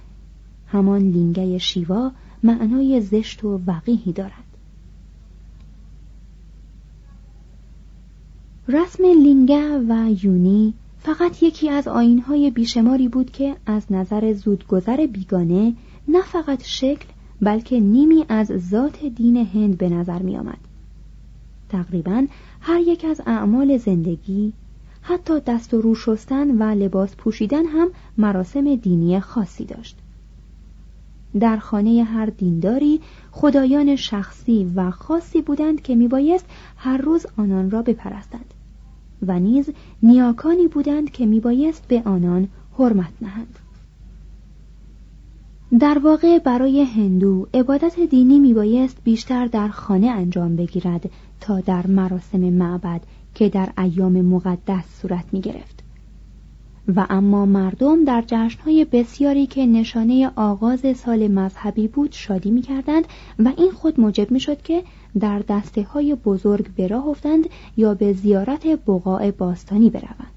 همان 0.67 1.01
لینگه 1.01 1.57
شیوا 1.57 2.11
معنای 2.43 3.01
زشت 3.01 3.43
و 3.43 3.59
وقیهی 3.67 4.11
دارد. 4.11 4.47
رسم 8.67 9.03
لینگه 9.03 9.77
و 9.89 10.15
یونی 10.23 10.73
فقط 10.99 11.43
یکی 11.43 11.69
از 11.69 11.87
آینهای 11.87 12.51
بیشماری 12.51 13.07
بود 13.07 13.31
که 13.31 13.55
از 13.65 13.91
نظر 13.91 14.33
زودگذر 14.33 15.05
بیگانه 15.05 15.73
نه 16.07 16.21
فقط 16.21 16.63
شکل 16.63 17.05
بلکه 17.41 17.79
نیمی 17.79 18.25
از 18.29 18.47
ذات 18.47 19.05
دین 19.05 19.37
هند 19.37 19.77
به 19.77 19.89
نظر 19.89 20.21
می 20.21 20.37
آمد. 20.37 20.57
تقریبا 21.69 22.25
هر 22.61 22.79
یک 22.79 23.05
از 23.05 23.21
اعمال 23.25 23.77
زندگی 23.77 24.53
حتی 25.01 25.39
دست 25.39 25.73
و 25.73 25.81
رو 25.81 25.95
شستن 25.95 26.61
و 26.61 26.63
لباس 26.63 27.15
پوشیدن 27.15 27.65
هم 27.65 27.87
مراسم 28.17 28.75
دینی 28.75 29.19
خاصی 29.19 29.65
داشت. 29.65 29.97
در 31.39 31.57
خانه 31.57 32.03
هر 32.03 32.25
دینداری 32.25 33.01
خدایان 33.31 33.95
شخصی 33.95 34.71
و 34.75 34.91
خاصی 34.91 35.41
بودند 35.41 35.81
که 35.81 35.95
میبایست 35.95 36.45
هر 36.77 36.97
روز 36.97 37.25
آنان 37.37 37.71
را 37.71 37.81
بپرستند 37.81 38.53
و 39.27 39.39
نیز 39.39 39.69
نیاکانی 40.03 40.67
بودند 40.67 41.11
که 41.11 41.25
میبایست 41.25 41.87
به 41.87 42.01
آنان 42.05 42.47
حرمت 42.77 43.13
نهند. 43.21 43.59
در 45.79 45.99
واقع 46.03 46.39
برای 46.39 46.83
هندو 46.83 47.47
عبادت 47.53 47.99
دینی 47.99 48.39
میبایست 48.39 48.97
بیشتر 49.03 49.45
در 49.45 49.67
خانه 49.67 50.07
انجام 50.07 50.55
بگیرد 50.55 51.09
تا 51.41 51.59
در 51.59 51.87
مراسم 51.87 52.39
معبد 52.39 53.01
که 53.35 53.49
در 53.49 53.69
ایام 53.77 54.21
مقدس 54.21 55.01
صورت 55.01 55.25
می 55.31 55.41
گرفت. 55.41 55.83
و 56.95 57.05
اما 57.09 57.45
مردم 57.45 58.03
در 58.03 58.23
جشنهای 58.27 58.85
بسیاری 58.85 59.47
که 59.47 59.65
نشانه 59.65 60.31
آغاز 60.35 60.85
سال 60.95 61.27
مذهبی 61.27 61.87
بود 61.87 62.11
شادی 62.11 62.51
می 62.51 62.61
کردند 62.61 63.05
و 63.39 63.51
این 63.57 63.71
خود 63.71 63.99
موجب 63.99 64.31
می 64.31 64.39
شد 64.39 64.61
که 64.61 64.83
در 65.19 65.39
دسته 65.39 65.83
های 65.83 66.15
بزرگ 66.15 66.67
به 66.75 66.87
راه 66.87 67.07
افتند 67.07 67.49
یا 67.77 67.93
به 67.93 68.13
زیارت 68.13 68.67
بقاع 68.67 69.31
باستانی 69.31 69.89
بروند. 69.89 70.36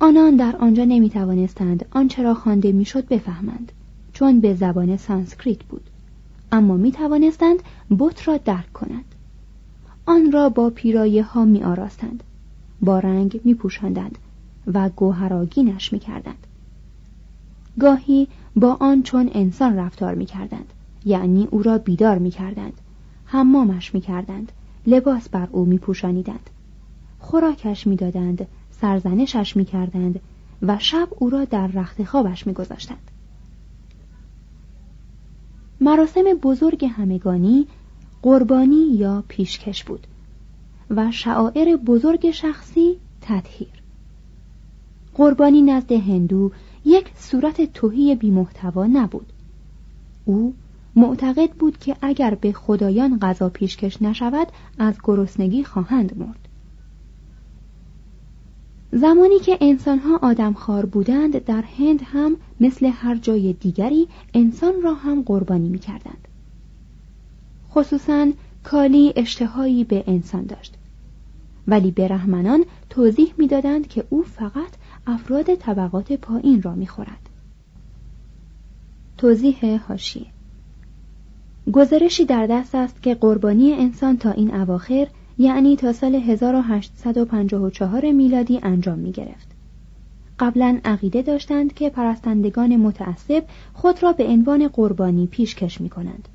آنان 0.00 0.36
در 0.36 0.56
آنجا 0.56 0.84
نمی 0.84 1.10
توانستند 1.10 1.84
آنچه 1.90 2.22
را 2.22 2.34
خوانده 2.34 2.72
می‌شد 2.72 3.08
بفهمند 3.08 3.72
چون 4.12 4.40
به 4.40 4.54
زبان 4.54 4.96
سانسکریت 4.96 5.64
بود. 5.64 5.90
اما 6.52 6.76
می 6.76 6.92
توانستند 6.92 7.58
بت 7.98 8.28
را 8.28 8.36
درک 8.36 8.72
کنند. 8.72 9.14
آن 10.06 10.32
را 10.32 10.48
با 10.48 10.70
پیرایه 10.70 11.22
ها 11.22 11.44
می 11.44 11.62
آراستند 11.62 12.22
با 12.80 12.98
رنگ 12.98 13.40
می 13.44 13.54
پوشاندند 13.54 14.18
و 14.74 14.88
گوهرآگینش 14.88 15.92
می 15.92 15.98
کردند 15.98 16.46
گاهی 17.80 18.28
با 18.56 18.76
آن 18.80 19.02
چون 19.02 19.30
انسان 19.32 19.76
رفتار 19.76 20.14
می 20.14 20.26
کردند 20.26 20.72
یعنی 21.04 21.48
او 21.50 21.62
را 21.62 21.78
بیدار 21.78 22.18
می 22.18 22.30
کردند 22.30 22.80
حمامش 23.24 23.94
می 23.94 24.00
کردند 24.00 24.52
لباس 24.86 25.28
بر 25.28 25.48
او 25.52 25.64
می 25.64 25.78
پوشانیدند 25.78 26.50
خوراکش 27.18 27.86
می 27.86 27.96
دادند 27.96 28.46
سرزنشش 28.80 29.56
می 29.56 29.64
کردند 29.64 30.20
و 30.62 30.78
شب 30.78 31.08
او 31.18 31.30
را 31.30 31.44
در 31.44 31.66
رخت 31.66 32.04
خوابش 32.04 32.46
می 32.46 32.52
گذاشتند. 32.52 33.10
مراسم 35.80 36.22
بزرگ 36.42 36.84
همگانی 36.84 37.66
قربانی 38.22 38.88
یا 38.92 39.24
پیشکش 39.28 39.84
بود 39.84 40.06
و 40.90 41.10
شعائر 41.10 41.76
بزرگ 41.76 42.30
شخصی 42.30 42.96
تطهیر. 43.20 43.82
قربانی 45.14 45.62
نزد 45.62 45.92
هندو 45.92 46.52
یک 46.84 47.10
صورت 47.16 47.72
توهی 47.72 48.14
بیمحتوا 48.14 48.86
نبود. 48.86 49.32
او 50.24 50.54
معتقد 50.96 51.50
بود 51.50 51.78
که 51.78 51.96
اگر 52.02 52.34
به 52.34 52.52
خدایان 52.52 53.18
غذا 53.18 53.48
پیشکش 53.48 54.02
نشود 54.02 54.48
از 54.78 54.94
گرسنگی 55.04 55.64
خواهند 55.64 56.18
مرد. 56.18 56.45
زمانی 58.92 59.38
که 59.38 59.58
انسانها 59.60 60.18
آدمخوار 60.22 60.86
بودند 60.86 61.44
در 61.44 61.64
هند 61.78 62.00
هم 62.04 62.36
مثل 62.60 62.86
هر 62.86 63.16
جای 63.16 63.52
دیگری 63.52 64.08
انسان 64.34 64.82
را 64.82 64.94
هم 64.94 65.22
قربانی 65.22 65.68
می 65.68 65.78
کردند. 65.78 66.28
خصوصا 67.70 68.28
کالی 68.64 69.12
اشتهایی 69.16 69.84
به 69.84 70.04
انسان 70.06 70.42
داشت. 70.42 70.74
ولی 71.68 71.90
برهمنان 71.90 72.64
توضیح 72.90 73.34
می‌دادند 73.38 73.88
که 73.88 74.04
او 74.10 74.22
فقط 74.22 74.70
افراد 75.06 75.54
طبقات 75.54 76.12
پایین 76.12 76.62
را 76.62 76.74
می‌خورد. 76.74 77.28
توضیح 79.18 79.80
هاشیه 79.88 80.26
گزارشی 81.72 82.24
در 82.24 82.46
دست 82.46 82.74
است 82.74 83.02
که 83.02 83.14
قربانی 83.14 83.72
انسان 83.72 84.16
تا 84.16 84.30
این 84.30 84.54
اواخر 84.54 85.08
یعنی 85.38 85.76
تا 85.76 85.92
سال 85.92 86.14
1854 86.14 88.12
میلادی 88.12 88.60
انجام 88.62 88.98
می 88.98 89.12
گرفت. 89.12 89.48
قبلا 90.38 90.80
عقیده 90.84 91.22
داشتند 91.22 91.74
که 91.74 91.90
پرستندگان 91.90 92.76
متعصب 92.76 93.44
خود 93.72 94.02
را 94.02 94.12
به 94.12 94.26
عنوان 94.26 94.68
قربانی 94.68 95.26
پیشکش 95.26 95.80
می 95.80 95.88
کنند. 95.88 96.28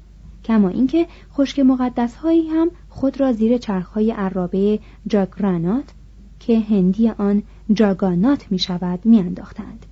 کما 0.44 0.70
اینکه 0.70 1.08
خشک 1.34 1.60
مقدس 1.60 2.16
هایی 2.16 2.48
هم 2.48 2.72
خود 2.90 3.20
را 3.20 3.34
زیر 3.34 3.58
چرخهای 3.58 4.12
عرابه 4.12 4.80
جاگرانات 5.08 5.94
که 6.40 6.60
هندی 6.60 7.10
آن 7.10 7.44
جاگانات 7.74 8.52
می 8.52 8.60
شود 8.60 9.00
می 9.06 9.20
انداختند. 9.20 9.86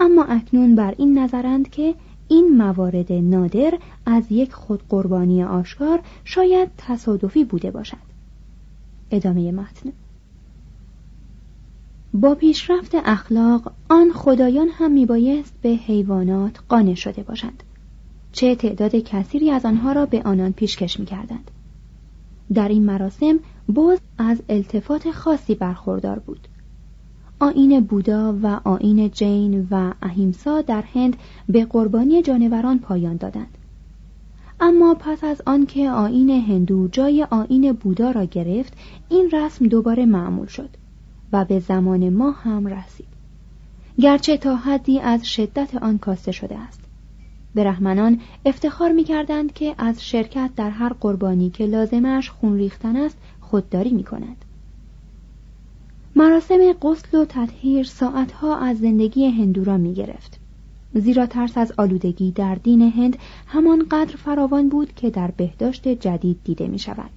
اما 0.00 0.24
اکنون 0.24 0.74
بر 0.74 0.94
این 0.98 1.18
نظرند 1.18 1.70
که 1.70 1.94
این 2.28 2.56
موارد 2.56 3.12
نادر 3.12 3.78
از 4.06 4.32
یک 4.32 4.52
خود 4.52 4.82
قربانی 4.88 5.44
آشکار 5.44 6.00
شاید 6.24 6.68
تصادفی 6.78 7.44
بوده 7.44 7.70
باشد. 7.70 8.09
ادامه 9.10 9.52
متن. 9.52 9.92
با 12.14 12.34
پیشرفت 12.34 12.94
اخلاق 12.94 13.72
آن 13.88 14.12
خدایان 14.12 14.68
هم 14.72 14.92
میبایست 14.92 15.54
به 15.62 15.68
حیوانات 15.68 16.60
قانع 16.68 16.94
شده 16.94 17.22
باشند. 17.22 17.62
چه 18.32 18.54
تعداد 18.54 18.96
کثیری 18.96 19.50
از 19.50 19.64
آنها 19.64 19.92
را 19.92 20.06
به 20.06 20.22
آنان 20.22 20.52
پیشکش 20.52 21.00
می‌کردند. 21.00 21.50
در 22.54 22.68
این 22.68 22.86
مراسم 22.86 23.38
بز 23.76 23.98
از 24.18 24.42
التفات 24.48 25.10
خاصی 25.10 25.54
برخوردار 25.54 26.18
بود. 26.18 26.48
آین 27.40 27.80
بودا 27.80 28.38
و 28.42 28.60
آین 28.64 29.10
جین 29.10 29.68
و 29.70 29.92
اهیمسا 30.02 30.62
در 30.62 30.82
هند 30.82 31.16
به 31.48 31.64
قربانی 31.64 32.22
جانوران 32.22 32.78
پایان 32.78 33.16
دادند. 33.16 33.58
اما 34.60 34.94
پس 34.94 35.24
از 35.24 35.42
آنکه 35.46 35.90
آین 35.90 36.30
هندو 36.30 36.88
جای 36.88 37.26
آین 37.30 37.72
بودا 37.72 38.10
را 38.10 38.24
گرفت 38.24 38.72
این 39.08 39.30
رسم 39.30 39.66
دوباره 39.66 40.06
معمول 40.06 40.46
شد 40.46 40.70
و 41.32 41.44
به 41.44 41.58
زمان 41.58 42.08
ما 42.08 42.30
هم 42.30 42.66
رسید 42.66 43.06
گرچه 44.00 44.36
تا 44.36 44.56
حدی 44.56 45.00
از 45.00 45.26
شدت 45.26 45.74
آن 45.74 45.98
کاسته 45.98 46.32
شده 46.32 46.58
است 46.58 46.80
برهمنان 47.54 48.20
افتخار 48.46 48.92
می 48.92 49.04
کردند 49.04 49.52
که 49.52 49.74
از 49.78 50.04
شرکت 50.04 50.50
در 50.56 50.70
هر 50.70 50.92
قربانی 50.92 51.50
که 51.50 51.66
لازمش 51.66 52.30
خون 52.30 52.56
ریختن 52.56 52.96
است 52.96 53.18
خودداری 53.40 53.90
می 53.90 54.04
کنند. 54.04 54.44
مراسم 56.16 56.72
غسل 56.72 57.18
و 57.18 57.24
تطهیر 57.24 57.84
ساعتها 57.84 58.58
از 58.58 58.78
زندگی 58.78 59.26
هندو 59.26 59.64
را 59.64 59.76
می 59.76 59.94
گرفت. 59.94 60.39
زیرا 60.94 61.26
ترس 61.26 61.58
از 61.58 61.72
آلودگی 61.78 62.32
در 62.32 62.54
دین 62.54 62.82
هند 62.82 63.18
همانقدر 63.46 64.16
فراوان 64.16 64.68
بود 64.68 64.94
که 64.94 65.10
در 65.10 65.30
بهداشت 65.30 65.88
جدید 65.88 66.40
دیده 66.44 66.68
می 66.68 66.78
شود. 66.78 67.10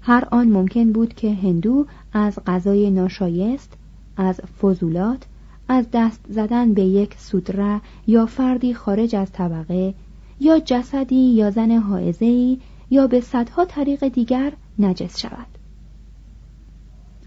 هر 0.00 0.28
آن 0.30 0.48
ممکن 0.48 0.92
بود 0.92 1.14
که 1.14 1.34
هندو 1.34 1.86
از 2.12 2.38
غذای 2.46 2.90
ناشایست، 2.90 3.72
از 4.16 4.40
فضولات، 4.40 5.22
از 5.68 5.86
دست 5.92 6.20
زدن 6.28 6.74
به 6.74 6.82
یک 6.82 7.14
سودره 7.14 7.80
یا 8.06 8.26
فردی 8.26 8.74
خارج 8.74 9.16
از 9.16 9.32
طبقه 9.32 9.94
یا 10.40 10.60
جسدی 10.60 11.16
یا 11.16 11.50
زن 11.50 11.70
حائزه‌ای 11.70 12.58
یا 12.90 13.06
به 13.06 13.20
صدها 13.20 13.64
طریق 13.64 14.08
دیگر 14.08 14.52
نجس 14.78 15.18
شود. 15.18 15.57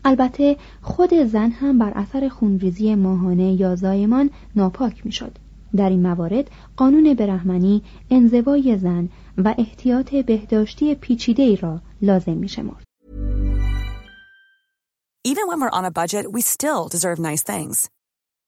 البته 0.05 0.57
خود 0.81 1.25
زن 1.25 1.51
هم 1.51 1.77
بر 1.77 1.91
اثر 1.95 2.29
خونریزی 2.29 2.95
ماهانه 2.95 3.53
یا 3.53 3.75
زایمان 3.75 4.29
ناپاک 4.55 5.05
می‌شد. 5.05 5.37
در 5.75 5.89
این 5.89 6.01
موارد 6.01 6.51
قانون 6.77 7.13
برهمنی 7.13 7.81
انزوای 8.09 8.77
زن 8.77 9.09
و 9.37 9.55
احتیاط 9.57 10.15
بهداشتی 10.15 10.95
پیچیده 10.95 11.55
را 11.55 11.81
لازم 12.01 12.37
می 12.37 12.49
شمرد. 12.49 12.83
Even 15.23 15.47
when 15.47 15.61
we're 15.61 15.77
on 15.79 15.85
a 15.85 15.97
budget, 16.01 16.25
we 16.31 16.41
still 16.41 16.87
deserve 16.95 17.19
nice 17.19 17.43
things. 17.43 17.89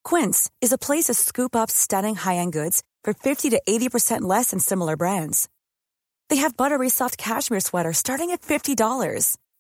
Quince 0.04 0.50
is 0.66 0.74
a 0.74 0.84
place 0.88 1.06
to 1.08 1.14
scoop 1.14 1.56
up 1.56 1.70
stunning 1.70 2.16
high-end 2.16 2.52
goods 2.52 2.82
for 3.04 3.14
50 3.14 3.52
to 3.52 3.62
80% 3.68 4.22
less 4.22 4.50
than 4.50 4.60
similar 4.60 4.98
brands. 4.98 5.48
They 6.30 6.38
have 6.38 6.58
buttery 6.58 6.90
soft 6.90 7.18
cashmere 7.18 7.60
sweaters 7.60 8.00
starting 8.00 8.32
at 8.32 8.42
$50 8.42 9.38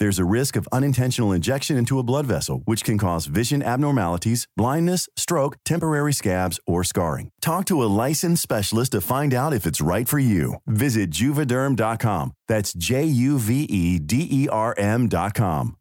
There's 0.00 0.18
a 0.18 0.32
risk 0.38 0.56
of 0.56 0.68
unintentional 0.78 1.32
injection 1.32 1.76
into 1.76 1.98
a 1.98 2.06
blood 2.10 2.26
vessel, 2.26 2.62
which 2.64 2.82
can 2.84 2.98
cause 2.98 3.26
vision 3.26 3.62
abnormalities, 3.62 4.48
blindness, 4.56 5.08
stroke, 5.16 5.54
temporary 5.64 6.12
scabs, 6.12 6.58
or 6.66 6.84
scarring. 6.84 7.28
Talk 7.40 7.64
to 7.66 7.82
a 7.82 7.92
licensed 8.06 8.42
specialist 8.42 8.92
to 8.92 9.00
find 9.00 9.32
out 9.32 9.52
if 9.52 9.64
it's 9.66 9.80
right 9.92 10.08
for 10.08 10.18
you. 10.18 10.56
Visit 10.66 11.10
juvederm.com. 11.10 12.32
That's 12.48 12.72
J 12.88 13.04
U 13.04 13.38
V 13.38 13.62
E 13.82 13.98
D 13.98 14.12
E 14.40 14.48
R 14.48 14.74
M.com. 14.78 15.76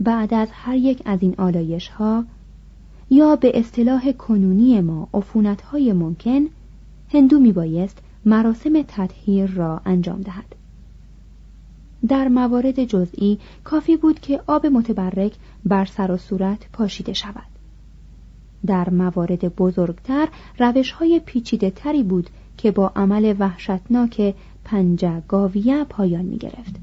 بعد 0.00 0.34
از 0.34 0.48
هر 0.52 0.76
یک 0.76 1.02
از 1.04 1.18
این 1.22 1.34
آلایش 1.38 1.88
ها 1.88 2.24
یا 3.10 3.36
به 3.36 3.58
اصطلاح 3.58 4.12
کنونی 4.12 4.80
ما 4.80 5.08
عفونت 5.14 5.62
های 5.62 5.92
ممکن 5.92 6.40
هندو 7.12 7.38
می 7.38 7.52
بایست 7.52 7.98
مراسم 8.25 8.81
تطهیر 8.87 9.45
را 9.45 9.81
انجام 9.85 10.21
دهد. 10.21 10.55
در 12.07 12.27
موارد 12.27 12.83
جزئی 12.83 13.39
کافی 13.63 13.97
بود 13.97 14.19
که 14.19 14.41
آب 14.47 14.65
متبرک 14.65 15.33
بر 15.65 15.85
سر 15.85 16.11
و 16.11 16.17
صورت 16.17 16.59
پاشیده 16.73 17.13
شود. 17.13 17.55
در 18.65 18.89
موارد 18.89 19.55
بزرگتر 19.55 20.27
روش 20.59 20.91
های 20.91 21.21
پیچیده 21.25 21.69
تری 21.69 22.03
بود 22.03 22.29
که 22.57 22.71
با 22.71 22.91
عمل 22.95 23.35
وحشتناک 23.39 24.35
پنجه 24.63 25.23
گاویه 25.27 25.83
پایان 25.83 26.25
می 26.25 26.37
گرفت. 26.37 26.75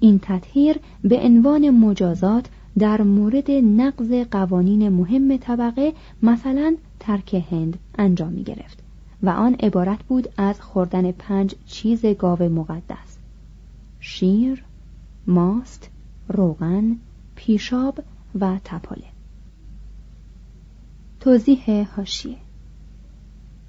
این 0.00 0.18
تطهیر 0.22 0.76
به 1.04 1.20
عنوان 1.20 1.70
مجازات 1.70 2.48
در 2.78 3.02
مورد 3.02 3.50
نقض 3.50 4.12
قوانین 4.30 4.88
مهم 4.88 5.36
طبقه 5.36 5.92
مثلا 6.22 6.76
ترک 7.00 7.34
هند 7.50 7.78
انجام 7.98 8.32
می 8.32 8.42
گرفت 8.42 8.83
و 9.24 9.28
آن 9.28 9.54
عبارت 9.54 10.02
بود 10.02 10.28
از 10.36 10.60
خوردن 10.60 11.12
پنج 11.12 11.54
چیز 11.66 12.06
گاو 12.06 12.42
مقدس. 12.42 13.18
شیر، 14.00 14.64
ماست، 15.26 15.90
روغن، 16.28 16.96
پیشاب 17.36 18.04
و 18.40 18.58
تپاله 18.64 19.04
توضیح 21.20 21.88
هاشیه 21.96 22.36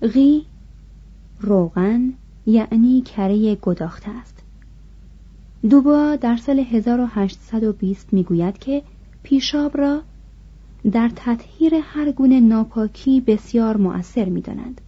غی 0.02 0.46
روغن 1.40 2.14
یعنی 2.46 3.02
کره 3.02 3.56
گداخته 3.56 4.10
است. 4.12 4.44
دوبا 5.70 6.16
در 6.16 6.38
سال 6.38 6.60
1820 6.60 8.14
می‌گوید 8.14 8.58
که 8.58 8.84
پیشاب 9.24 9.78
را 9.78 10.02
در 10.92 11.12
تطهیر 11.16 11.76
هر 11.76 12.12
گونه 12.12 12.40
ناپاکی 12.40 13.22
بسیار 13.22 13.78
مؤثر 13.78 14.26
می‌دانند. 14.26 14.82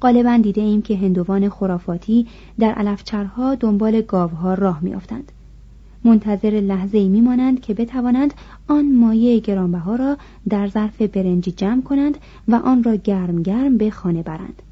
غالبا 0.00 0.36
دیده 0.42 0.60
ایم 0.60 0.82
که 0.82 0.96
هندوان 0.96 1.48
خرافاتی 1.48 2.26
در 2.58 2.72
علفچرها 2.72 3.54
دنبال 3.54 4.00
گاوها 4.00 4.54
راه 4.54 4.84
میافتند. 4.84 5.32
منتظر 6.04 6.50
لحظه 6.50 6.98
ای 6.98 7.08
میمانند 7.08 7.60
که 7.60 7.74
بتوانند 7.74 8.34
آن 8.68 8.96
مایه 8.96 9.40
گرانبها 9.40 9.96
را 9.96 10.16
در 10.48 10.68
ظرف 10.68 11.02
برنجی 11.02 11.52
جمع 11.52 11.82
کنند 11.82 12.18
و 12.48 12.54
آن 12.54 12.82
را 12.82 12.96
گرم 12.96 13.42
گرم 13.42 13.76
به 13.76 13.90
خانه 13.90 14.22
برند. 14.22 14.62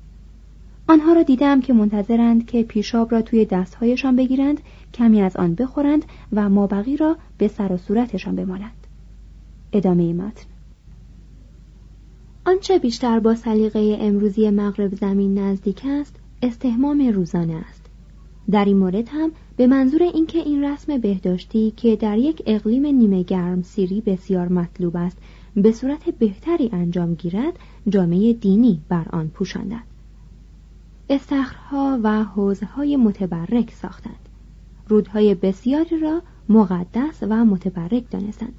آنها 0.88 1.12
را 1.12 1.22
دیدم 1.22 1.60
که 1.60 1.72
منتظرند 1.72 2.46
که 2.46 2.62
پیشاب 2.62 3.12
را 3.12 3.22
توی 3.22 3.44
دستهایشان 3.44 4.16
بگیرند 4.16 4.60
کمی 4.94 5.22
از 5.22 5.36
آن 5.36 5.54
بخورند 5.54 6.04
و 6.32 6.48
مابقی 6.48 6.96
را 6.96 7.16
به 7.38 7.48
سر 7.48 7.72
و 7.72 7.76
صورتشان 7.76 8.36
بمالند. 8.36 8.86
ادامه 9.72 10.12
متن. 10.12 10.51
آنچه 12.46 12.78
بیشتر 12.78 13.20
با 13.20 13.34
سلیقه 13.34 13.96
امروزی 14.00 14.50
مغرب 14.50 14.94
زمین 14.94 15.38
نزدیک 15.38 15.82
است 15.84 16.16
استهمام 16.42 17.08
روزانه 17.08 17.54
است. 17.54 17.82
در 18.50 18.64
این 18.64 18.76
مورد 18.76 19.08
هم 19.08 19.32
به 19.56 19.66
منظور 19.66 20.02
اینکه 20.02 20.38
این 20.38 20.64
رسم 20.64 20.98
بهداشتی 20.98 21.72
که 21.76 21.96
در 21.96 22.18
یک 22.18 22.42
اقلیم 22.46 22.86
نیمه 22.86 23.22
گرم 23.22 23.62
سیری 23.62 24.00
بسیار 24.00 24.48
مطلوب 24.48 24.96
است 24.96 25.18
به 25.56 25.72
صورت 25.72 26.10
بهتری 26.10 26.70
انجام 26.72 27.14
گیرد 27.14 27.58
جامعه 27.88 28.32
دینی 28.32 28.80
بر 28.88 29.06
آن 29.10 29.28
پوشاندند. 29.28 29.86
استخرها 31.10 31.98
و 32.02 32.24
حوزهای 32.24 32.96
متبرک 32.96 33.70
ساختند. 33.70 34.28
رودهای 34.88 35.34
بسیاری 35.34 35.98
را 35.98 36.22
مقدس 36.48 37.18
و 37.22 37.44
متبرک 37.44 38.10
دانستند. 38.10 38.54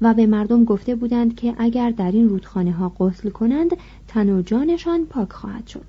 و 0.00 0.14
به 0.14 0.26
مردم 0.26 0.64
گفته 0.64 0.94
بودند 0.94 1.36
که 1.36 1.54
اگر 1.58 1.90
در 1.90 2.12
این 2.12 2.28
رودخانه 2.28 2.72
ها 2.72 2.92
غسل 2.98 3.30
کنند 3.30 3.70
تن 4.08 4.30
و 4.30 4.42
جانشان 4.42 5.06
پاک 5.06 5.32
خواهد 5.32 5.66
شد 5.66 5.86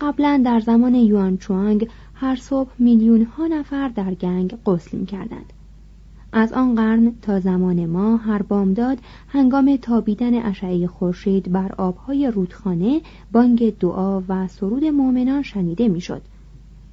قبلا 0.00 0.42
در 0.44 0.60
زمان 0.60 0.94
یوان 0.94 1.36
چوانگ 1.36 1.88
هر 2.14 2.36
صبح 2.36 2.70
میلیون 2.78 3.22
ها 3.22 3.46
نفر 3.46 3.88
در 3.88 4.14
گنگ 4.14 4.58
غسل 4.66 4.98
می 4.98 5.06
کردند. 5.06 5.52
از 6.32 6.52
آن 6.52 6.74
قرن 6.74 7.12
تا 7.22 7.40
زمان 7.40 7.86
ما 7.86 8.16
هر 8.16 8.42
بامداد 8.42 8.98
هنگام 9.28 9.76
تابیدن 9.76 10.34
اشعه 10.34 10.86
خورشید 10.86 11.52
بر 11.52 11.72
آبهای 11.78 12.30
رودخانه 12.30 13.00
بانگ 13.32 13.78
دعا 13.78 14.22
و 14.28 14.48
سرود 14.48 14.84
مؤمنان 14.84 15.42
شنیده 15.42 15.88
می‌شد 15.88 16.22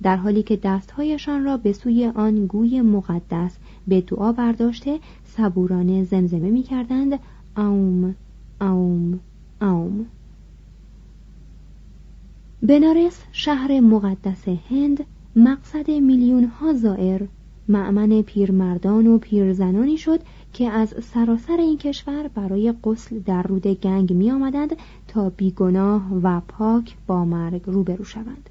در 0.04 0.16
حالی 0.16 0.44
که 0.44 0.60
دستهایشان 0.64 1.44
را 1.44 1.58
به 1.58 1.74
سوی 1.74 2.12
آن 2.16 2.46
گوی 2.46 2.82
مقدس 2.82 3.58
به 3.88 4.02
دعا 4.02 4.32
برداشته 4.32 5.00
صبورانه 5.26 6.04
زمزمه 6.04 6.50
می 6.50 6.64
کردند 6.64 7.20
اوم 7.58 8.16
اوم 8.62 9.20
اوم. 9.62 10.06
بنارس 12.64 13.24
شهر 13.32 13.80
مقدس 13.80 14.48
هند 14.48 15.06
مقصد 15.36 15.92
میلیون 15.92 16.44
ها 16.44 16.74
زائر 16.74 17.28
معمن 17.68 18.22
پیرمردان 18.22 19.08
و 19.08 19.18
پیرزنانی 19.18 19.98
شد 19.98 20.20
که 20.54 20.70
از 20.70 20.96
سراسر 21.02 21.58
این 21.58 21.78
کشور 21.78 22.28
برای 22.28 22.74
غسل 22.84 23.20
در 23.20 23.44
رود 23.44 23.68
گنگ 23.68 24.14
می 24.14 24.32
آمدند 24.32 24.76
تا 25.08 25.30
بیگناه 25.30 26.20
و 26.24 26.42
پاک 26.48 26.96
با 27.08 27.26
مرگ 27.26 27.62
روبرو 27.66 28.04
شوند. 28.04 28.50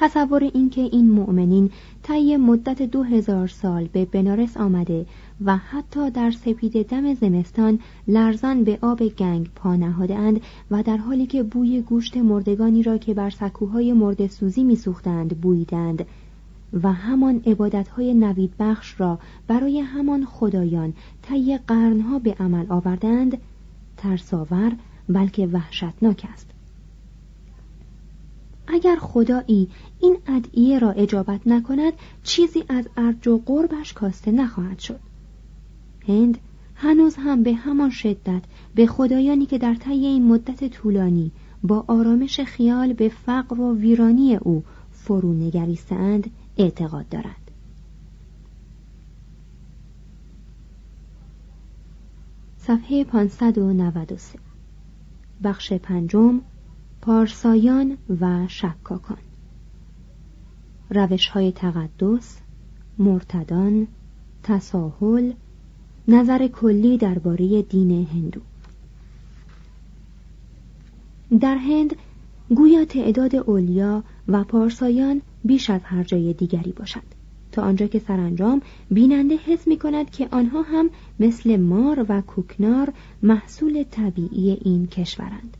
تصور 0.00 0.44
اینکه 0.54 0.80
این 0.80 1.10
مؤمنین 1.10 1.70
طی 2.02 2.36
مدت 2.36 2.82
دو 2.82 3.02
هزار 3.02 3.48
سال 3.48 3.88
به 3.92 4.04
بنارس 4.04 4.56
آمده 4.56 5.06
و 5.44 5.56
حتی 5.56 6.10
در 6.10 6.30
سپید 6.30 6.86
دم 6.86 7.14
زمستان 7.14 7.78
لرزان 8.08 8.64
به 8.64 8.78
آب 8.82 9.08
گنگ 9.08 9.50
پا 9.56 9.76
نهادند 9.76 10.40
و 10.70 10.82
در 10.82 10.96
حالی 10.96 11.26
که 11.26 11.42
بوی 11.42 11.80
گوشت 11.80 12.16
مردگانی 12.16 12.82
را 12.82 12.98
که 12.98 13.14
بر 13.14 13.30
سکوهای 13.30 13.92
مرد 13.92 14.26
سوزی 14.26 14.64
میسوختند 14.64 15.40
بویدند 15.40 16.06
و 16.82 16.92
همان 16.92 17.42
عبادتهای 17.46 18.14
نوید 18.14 18.52
بخش 18.58 19.00
را 19.00 19.18
برای 19.46 19.80
همان 19.80 20.24
خدایان 20.24 20.92
طی 21.22 21.58
قرنها 21.66 22.18
به 22.18 22.36
عمل 22.40 22.66
آوردند 22.68 23.38
ترساور 23.96 24.72
بلکه 25.08 25.46
وحشتناک 25.46 26.26
است. 26.32 26.57
اگر 28.68 28.96
خدایی 28.96 29.68
این 30.00 30.16
ادعیه 30.26 30.78
را 30.78 30.90
اجابت 30.90 31.40
نکند 31.46 31.92
چیزی 32.22 32.64
از 32.68 32.88
ارج 32.96 33.28
و 33.28 33.42
قربش 33.46 33.92
کاسته 33.92 34.30
نخواهد 34.30 34.78
شد. 34.78 35.00
هند 36.08 36.38
هنوز 36.74 37.16
هم 37.16 37.42
به 37.42 37.54
همان 37.54 37.90
شدت 37.90 38.42
به 38.74 38.86
خدایانی 38.86 39.46
که 39.46 39.58
در 39.58 39.74
طی 39.74 39.90
این 39.90 40.26
مدت 40.26 40.68
طولانی 40.68 41.30
با 41.62 41.84
آرامش 41.88 42.40
خیال 42.40 42.92
به 42.92 43.08
فقر 43.08 43.60
و 43.60 43.76
ویرانی 43.76 44.36
او 44.36 44.64
فرو 44.92 45.34
نگریستند 45.34 46.30
اعتقاد 46.56 47.08
دارد. 47.08 47.50
صفحه 52.58 53.04
593 53.04 54.38
بخش 55.44 55.72
پنجم 55.72 56.40
پارسایان 57.08 57.98
و 58.20 58.46
شکاکان. 58.48 59.18
روش 60.90 61.28
های 61.28 61.52
تقدس 61.52 62.38
مرتدان 62.98 63.86
تساهل 64.42 65.32
نظر 66.08 66.46
کلی 66.48 66.98
درباره 66.98 67.62
دین 67.62 68.06
هندو. 68.06 68.40
در 71.40 71.56
هند 71.56 71.96
گویا 72.50 72.84
تعداد 72.84 73.36
اولیا 73.36 74.04
و 74.28 74.44
پارسایان 74.44 75.22
بیش 75.44 75.70
از 75.70 75.80
هر 75.84 76.04
جای 76.04 76.32
دیگری 76.32 76.72
باشد 76.72 77.02
تا 77.52 77.62
آنجا 77.62 77.86
که 77.86 77.98
سرانجام 77.98 78.62
بیننده 78.90 79.36
حس 79.36 79.68
می 79.68 79.78
کند 79.78 80.10
که 80.10 80.28
آنها 80.30 80.62
هم 80.62 80.90
مثل 81.20 81.56
مار 81.56 82.06
و 82.08 82.20
کوکنار 82.20 82.92
محصول 83.22 83.82
طبیعی 83.82 84.50
این 84.50 84.86
کشورند. 84.86 85.56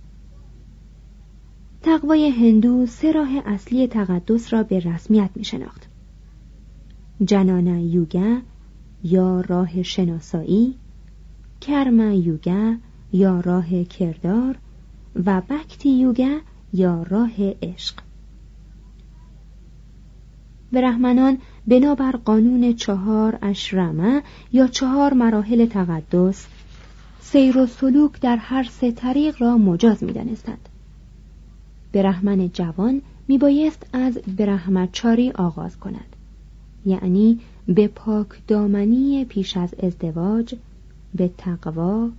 تقوای 1.82 2.28
هندو 2.28 2.86
سه 2.86 3.12
راه 3.12 3.28
اصلی 3.46 3.86
تقدس 3.86 4.52
را 4.52 4.62
به 4.62 4.80
رسمیت 4.80 5.30
می 5.34 5.44
شناخت 5.44 5.88
جنانا 7.24 7.78
یوگا 7.78 8.38
یا 9.04 9.40
راه 9.40 9.82
شناسایی 9.82 10.74
کرما 11.60 12.12
یوگا 12.12 12.74
یا 13.12 13.40
راه 13.40 13.84
کردار 13.84 14.58
و 15.26 15.40
بکتی 15.40 15.90
یوگا 15.90 16.38
یا 16.72 17.02
راه 17.02 17.32
عشق 17.62 17.94
برهمنان 20.72 21.38
بنابر 21.66 22.12
قانون 22.12 22.74
چهار 22.74 23.38
اشرمه 23.42 24.22
یا 24.52 24.66
چهار 24.66 25.14
مراحل 25.14 25.66
تقدس 25.66 26.46
سیر 27.20 27.58
و 27.58 27.66
سلوک 27.66 28.20
در 28.20 28.36
هر 28.36 28.62
سه 28.62 28.92
طریق 28.92 29.42
را 29.42 29.58
مجاز 29.58 30.04
می 30.04 30.12
دانستند. 30.12 30.68
برهمن 31.92 32.50
جوان 32.52 33.02
می 33.28 33.38
بایست 33.38 33.86
از 33.92 34.18
برهمچاری 34.36 35.30
آغاز 35.30 35.76
کند. 35.76 36.16
یعنی 36.86 37.40
به 37.68 37.88
پاک 37.88 38.28
دامنی 38.46 39.24
پیش 39.24 39.56
از 39.56 39.74
ازدواج 39.82 40.54
به 41.14 41.30
تقوا 41.38 42.10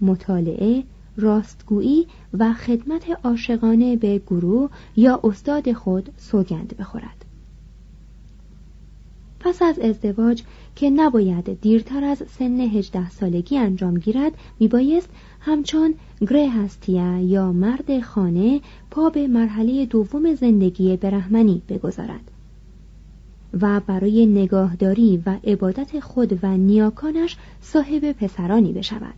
مطالعه 0.00 0.82
راستگویی 1.16 2.06
و 2.38 2.52
خدمت 2.52 3.02
عاشقانه 3.24 3.96
به 3.96 4.18
گروه 4.26 4.70
یا 4.96 5.20
استاد 5.24 5.72
خود 5.72 6.08
سوگند 6.16 6.74
بخورد. 6.78 7.24
پس 9.44 9.62
از 9.62 9.78
ازدواج 9.78 10.42
که 10.76 10.90
نباید 10.90 11.60
دیرتر 11.60 12.04
از 12.04 12.22
سن 12.38 12.60
هجده 12.60 13.10
سالگی 13.10 13.58
انجام 13.58 13.98
گیرد 13.98 14.32
میبایست 14.60 15.08
همچون 15.40 15.94
گره 16.20 16.50
هستیه 16.50 17.22
یا 17.22 17.52
مرد 17.52 18.00
خانه 18.00 18.60
پا 18.90 19.10
به 19.10 19.28
مرحله 19.28 19.86
دوم 19.86 20.34
زندگی 20.34 20.96
برهمنی 20.96 21.62
بگذارد. 21.68 22.30
و 23.60 23.80
برای 23.80 24.26
نگاهداری 24.26 25.22
و 25.26 25.36
عبادت 25.44 26.00
خود 26.00 26.38
و 26.42 26.56
نیاکانش 26.56 27.36
صاحب 27.60 28.12
پسرانی 28.12 28.72
بشود. 28.72 29.14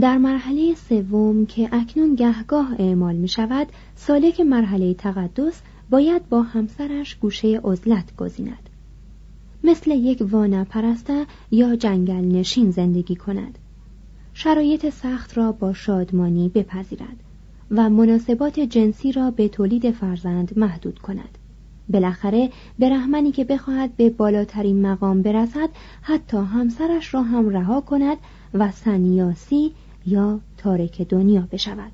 در 0.00 0.18
مرحله 0.18 0.74
سوم 0.74 1.46
که 1.46 1.68
اکنون 1.72 2.14
گهگاه 2.14 2.74
اعمال 2.78 3.16
می 3.16 3.28
شود 3.28 3.66
سالک 3.94 4.40
مرحله 4.40 4.94
تقدس 4.94 5.62
باید 5.92 6.28
با 6.28 6.42
همسرش 6.42 7.14
گوشه 7.14 7.60
عزلت 7.64 8.16
گزیند. 8.16 8.70
مثل 9.64 9.90
یک 9.90 10.22
وانه 10.30 10.64
پرسته 10.64 11.26
یا 11.50 11.76
جنگل 11.76 12.38
نشین 12.38 12.70
زندگی 12.70 13.16
کند. 13.16 13.58
شرایط 14.34 14.88
سخت 14.90 15.36
را 15.38 15.52
با 15.52 15.72
شادمانی 15.72 16.48
بپذیرد 16.48 17.16
و 17.70 17.90
مناسبات 17.90 18.60
جنسی 18.60 19.12
را 19.12 19.30
به 19.30 19.48
تولید 19.48 19.90
فرزند 19.90 20.58
محدود 20.58 20.98
کند. 20.98 21.38
بالاخره 21.88 22.50
برهمنی 22.78 23.32
که 23.32 23.44
بخواهد 23.44 23.96
به 23.96 24.10
بالاترین 24.10 24.86
مقام 24.86 25.22
برسد 25.22 25.68
حتی 26.02 26.36
همسرش 26.36 27.14
را 27.14 27.22
هم 27.22 27.48
رها 27.48 27.80
کند 27.80 28.16
و 28.54 28.70
سنیاسی 28.70 29.72
یا 30.06 30.40
تارک 30.56 31.02
دنیا 31.02 31.48
بشود. 31.52 31.92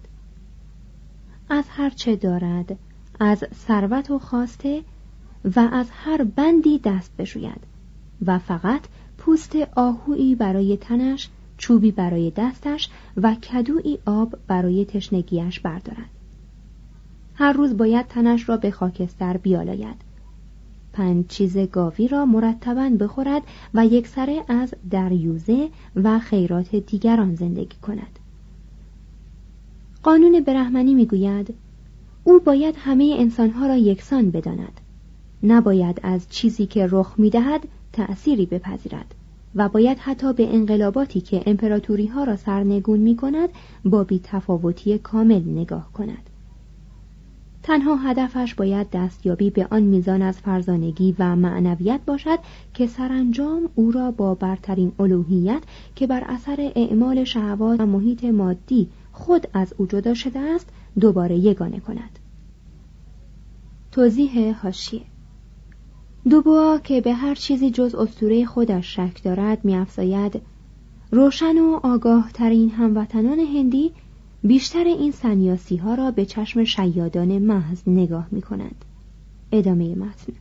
از 1.50 1.64
هر 1.68 1.90
چه 1.90 2.16
دارد 2.16 2.78
از 3.20 3.44
ثروت 3.54 4.10
و 4.10 4.18
خواسته 4.18 4.82
و 5.56 5.68
از 5.72 5.86
هر 5.92 6.24
بندی 6.24 6.78
دست 6.78 7.16
بشوید 7.18 7.60
و 8.26 8.38
فقط 8.38 8.80
پوست 9.18 9.56
آهویی 9.76 10.34
برای 10.34 10.76
تنش 10.76 11.28
چوبی 11.58 11.90
برای 11.90 12.32
دستش 12.36 12.88
و 13.16 13.34
کدویی 13.34 13.98
آب 14.06 14.34
برای 14.46 14.84
تشنگیش 14.84 15.60
بردارد. 15.60 16.10
هر 17.34 17.52
روز 17.52 17.76
باید 17.76 18.06
تنش 18.06 18.48
را 18.48 18.56
به 18.56 18.70
خاکستر 18.70 19.36
بیالاید. 19.36 20.08
پنج 20.92 21.26
چیز 21.26 21.58
گاوی 21.58 22.08
را 22.08 22.26
مرتبا 22.26 22.90
بخورد 23.00 23.42
و 23.74 23.86
یک 23.86 24.06
سره 24.06 24.44
از 24.48 24.74
دریوزه 24.90 25.68
و 25.96 26.18
خیرات 26.18 26.76
دیگران 26.76 27.34
زندگی 27.34 27.76
کند. 27.82 28.18
قانون 30.02 30.40
برهمنی 30.40 30.94
می‌گوید 30.94 31.54
او 32.24 32.40
باید 32.40 32.74
همه 32.78 33.16
انسانها 33.18 33.66
را 33.66 33.76
یکسان 33.76 34.30
بداند. 34.30 34.80
نباید 35.42 36.00
از 36.02 36.26
چیزی 36.30 36.66
که 36.66 36.88
رخ 36.90 37.14
می‌دهد 37.18 37.60
تأثیری 37.92 38.46
بپذیرد 38.46 39.14
و 39.54 39.68
باید 39.68 39.98
حتی 39.98 40.32
به 40.32 40.54
انقلاباتی 40.54 41.20
که 41.20 41.42
امپراتوری 41.46 42.06
ها 42.06 42.24
را 42.24 42.36
سرنگون 42.36 43.00
می 43.00 43.16
کند 43.16 43.48
با 43.84 44.04
بی 44.04 44.20
تفاوتی 44.24 44.98
کامل 44.98 45.42
نگاه 45.46 45.92
کند. 45.92 46.30
تنها 47.62 47.96
هدفش 47.96 48.54
باید 48.54 48.90
دستیابی 48.90 49.50
به 49.50 49.66
آن 49.70 49.82
میزان 49.82 50.22
از 50.22 50.38
فرزانگی 50.38 51.14
و 51.18 51.36
معنویت 51.36 52.00
باشد 52.06 52.38
که 52.74 52.86
سرانجام 52.86 53.68
او 53.74 53.90
را 53.90 54.10
با 54.10 54.34
برترین 54.34 54.92
الوهیت 54.98 55.62
که 55.96 56.06
بر 56.06 56.24
اثر 56.26 56.72
اعمال 56.76 57.24
شهوات 57.24 57.80
و 57.80 57.86
محیط 57.86 58.24
مادی 58.24 58.88
خود 59.12 59.46
از 59.52 59.74
او 59.78 59.86
جدا 59.86 60.14
شده 60.14 60.38
است 60.38 60.68
دوباره 61.00 61.36
یگانه 61.36 61.80
کند. 61.80 62.18
توضیح 63.92 64.60
هاشیه 64.62 65.02
دوبوا 66.30 66.78
که 66.78 67.00
به 67.00 67.14
هر 67.14 67.34
چیزی 67.34 67.70
جز 67.70 67.94
اسطوره 67.94 68.44
خودش 68.44 68.96
شک 68.96 69.22
دارد 69.22 69.64
میافزاید 69.64 70.42
روشن 71.10 71.58
و 71.58 71.80
آگاه 71.82 72.30
ترین 72.34 72.70
هموطنان 72.70 73.38
هندی 73.38 73.92
بیشتر 74.42 74.84
این 74.84 75.12
سنیاسی 75.12 75.76
ها 75.76 75.94
را 75.94 76.10
به 76.10 76.26
چشم 76.26 76.64
شیادان 76.64 77.38
محض 77.38 77.82
نگاه 77.86 78.28
می 78.30 78.42
کنند. 78.42 78.84
ادامه 79.52 79.94
متن. 79.94 80.32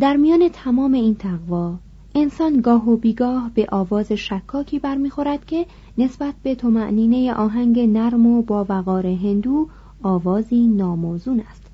در 0.00 0.16
میان 0.16 0.48
تمام 0.52 0.92
این 0.92 1.14
تقوا 1.14 1.78
انسان 2.16 2.60
گاه 2.60 2.90
و 2.90 2.96
بیگاه 2.96 3.50
به 3.54 3.66
آواز 3.72 4.12
شکاکی 4.12 4.78
برمیخورد 4.78 5.44
که 5.44 5.66
نسبت 5.98 6.34
به 6.42 6.54
تمعنینه 6.54 7.34
آهنگ 7.34 7.80
نرم 7.80 8.26
و 8.26 8.42
با 8.42 8.66
وقار 8.68 9.06
هندو 9.06 9.68
آوازی 10.02 10.66
ناموزون 10.66 11.40
است 11.50 11.70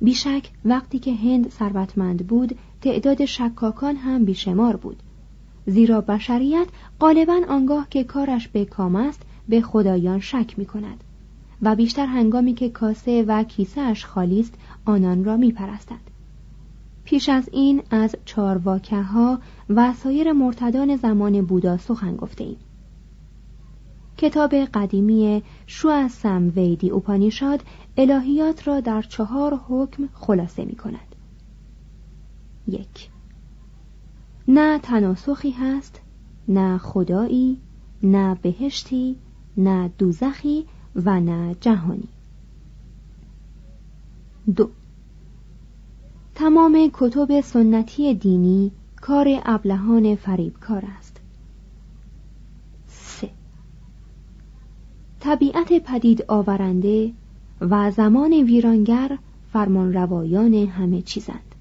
بیشک 0.00 0.50
وقتی 0.64 0.98
که 0.98 1.14
هند 1.14 1.50
ثروتمند 1.50 2.26
بود 2.26 2.58
تعداد 2.80 3.24
شکاکان 3.24 3.96
هم 3.96 4.24
بیشمار 4.24 4.76
بود 4.76 5.02
زیرا 5.66 6.00
بشریت 6.00 6.66
غالبا 7.00 7.40
آنگاه 7.48 7.86
که 7.90 8.04
کارش 8.04 8.48
به 8.48 8.64
کام 8.64 8.96
است 8.96 9.22
به 9.48 9.60
خدایان 9.60 10.20
شک 10.20 10.58
می 10.58 10.66
کند 10.66 11.04
و 11.62 11.76
بیشتر 11.76 12.06
هنگامی 12.06 12.54
که 12.54 12.68
کاسه 12.68 13.24
و 13.28 13.42
کیسه 13.44 13.80
اش 13.80 14.04
خالی 14.04 14.40
است 14.40 14.54
آنان 14.84 15.24
را 15.24 15.36
می 15.36 15.52
پرستد. 15.52 16.13
پیش 17.04 17.28
از 17.28 17.48
این 17.52 17.82
از 17.90 18.16
چارواکه 18.24 19.02
ها 19.02 19.38
و 19.68 19.92
سایر 19.94 20.32
مرتدان 20.32 20.96
زمان 20.96 21.42
بودا 21.46 21.76
سخن 21.76 22.16
گفته 22.16 22.44
ایم. 22.44 22.56
کتاب 24.16 24.54
قدیمی 24.54 25.42
شو 25.66 26.08
سم 26.08 26.52
ویدی 26.56 26.90
اوپانیشاد 26.90 27.62
الهیات 27.96 28.68
را 28.68 28.80
در 28.80 29.02
چهار 29.02 29.60
حکم 29.68 30.08
خلاصه 30.14 30.64
می 30.64 30.76
کند. 30.76 31.14
یک 32.68 33.08
نه 34.48 34.78
تناسخی 34.78 35.50
هست 35.50 36.00
نه 36.48 36.78
خدایی 36.78 37.60
نه 38.02 38.34
بهشتی 38.34 39.16
نه 39.56 39.90
دوزخی 39.98 40.66
و 40.96 41.20
نه 41.20 41.56
جهانی 41.60 42.08
دو 44.56 44.70
تمام 46.34 46.90
کتب 46.92 47.40
سنتی 47.40 48.14
دینی 48.14 48.70
کار 49.00 49.40
ابلهان 49.44 50.14
فریبکار 50.14 50.82
است. 50.98 51.20
سه. 52.86 53.30
طبیعت 55.20 55.72
پدید 55.72 56.24
آورنده 56.28 57.12
و 57.60 57.90
زمان 57.90 58.32
ویرانگر 58.32 59.18
فرمان 59.52 59.92
روایان 59.92 60.54
همه 60.54 61.02
چیزند. 61.02 61.54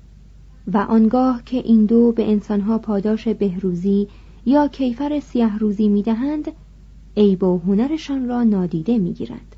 و 0.74 0.78
آنگاه 0.78 1.44
که 1.46 1.58
این 1.58 1.86
دو 1.86 2.12
به 2.12 2.32
انسانها 2.32 2.78
پاداش 2.78 3.28
بهروزی 3.28 4.08
یا 4.46 4.68
کیفر 4.68 5.20
سیه 5.20 5.58
روزی 5.58 5.88
می 5.88 6.02
دهند 6.02 6.52
عیب 7.18 7.44
و 7.44 7.60
هنرشان 7.60 8.28
را 8.28 8.44
نادیده 8.44 8.98
می 8.98 9.14
گیرند. 9.14 9.56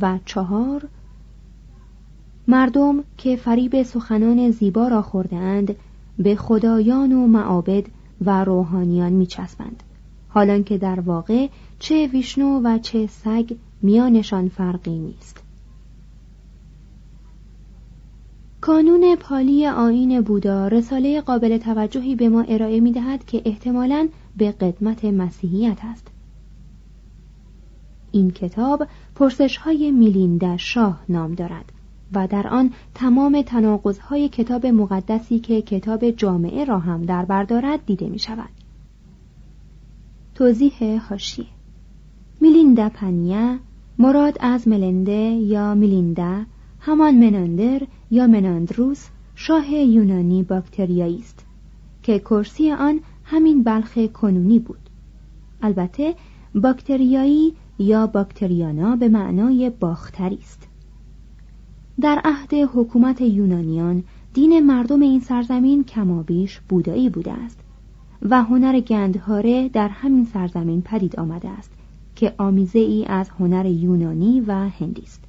و 0.00 0.18
چهار 0.24 0.88
مردم 2.48 3.04
که 3.18 3.36
فریب 3.36 3.82
سخنان 3.82 4.50
زیبا 4.50 4.88
را 4.88 5.02
خورده 5.02 5.76
به 6.18 6.36
خدایان 6.36 7.12
و 7.12 7.26
معابد 7.26 7.84
و 8.20 8.44
روحانیان 8.44 9.12
می 9.12 9.26
چسبند 9.26 9.82
حالان 10.28 10.64
که 10.64 10.78
در 10.78 11.00
واقع 11.00 11.48
چه 11.78 12.06
ویشنو 12.06 12.60
و 12.64 12.78
چه 12.78 13.06
سگ 13.06 13.56
میانشان 13.82 14.48
فرقی 14.48 14.98
نیست. 14.98 15.42
کانون 18.60 19.16
پالی 19.16 19.66
آین 19.66 20.20
بودا 20.20 20.68
رساله 20.68 21.20
قابل 21.20 21.58
توجهی 21.58 22.14
به 22.14 22.28
ما 22.28 22.44
ارائه 22.48 22.80
می 22.80 22.92
دهد 22.92 23.24
که 23.24 23.42
احتمالاً 23.44 24.08
به 24.36 24.52
قدمت 24.52 25.04
مسیحیت 25.04 25.78
است. 25.82 26.06
این 28.12 28.30
کتاب 28.30 28.86
پرسش 29.14 29.56
های 29.56 29.90
میلینده 29.90 30.56
شاه 30.56 31.04
نام 31.08 31.34
دارد. 31.34 31.72
و 32.14 32.26
در 32.26 32.48
آن 32.48 32.70
تمام 32.94 33.42
تناقض 33.42 33.98
های 33.98 34.28
کتاب 34.28 34.66
مقدسی 34.66 35.38
که 35.38 35.62
کتاب 35.62 36.10
جامعه 36.10 36.64
را 36.64 36.78
هم 36.78 37.02
در 37.02 37.24
بردارد 37.24 37.86
دیده 37.86 38.08
می 38.08 38.18
شود 38.18 38.50
توضیح 40.34 41.00
هاشیه 41.08 41.46
میلیندا 42.40 42.88
پنیا 42.88 43.58
مراد 43.98 44.36
از 44.40 44.68
ملنده 44.68 45.12
یا 45.12 45.74
میلیندا 45.74 46.44
همان 46.80 47.14
مناندر 47.14 47.82
یا 48.10 48.26
مناندروس 48.26 49.08
شاه 49.34 49.70
یونانی 49.70 50.42
باکتریایی 50.42 51.18
است 51.18 51.46
که 52.02 52.18
کرسی 52.18 52.70
آن 52.70 53.00
همین 53.24 53.62
بلخ 53.62 53.98
کنونی 53.98 54.58
بود. 54.58 54.78
البته 55.62 56.14
باکتریایی 56.54 57.54
یا 57.78 58.06
باکتریانا 58.06 58.96
به 58.96 59.08
معنای 59.08 59.70
باختری 59.70 60.38
است 60.38 60.68
در 62.00 62.20
عهد 62.24 62.54
حکومت 62.54 63.20
یونانیان 63.20 64.04
دین 64.34 64.60
مردم 64.60 65.00
این 65.00 65.20
سرزمین 65.20 65.84
کمابیش 65.84 66.60
بودایی 66.68 67.10
بوده 67.10 67.32
است 67.32 67.60
و 68.22 68.42
هنر 68.42 68.80
گندهاره 68.80 69.68
در 69.68 69.88
همین 69.88 70.24
سرزمین 70.24 70.82
پدید 70.82 71.16
آمده 71.16 71.48
است 71.48 71.70
که 72.16 72.34
آمیزه 72.38 72.78
ای 72.78 73.04
از 73.04 73.30
هنر 73.30 73.66
یونانی 73.66 74.40
و 74.40 74.52
هندی 74.52 75.02
است. 75.02 75.24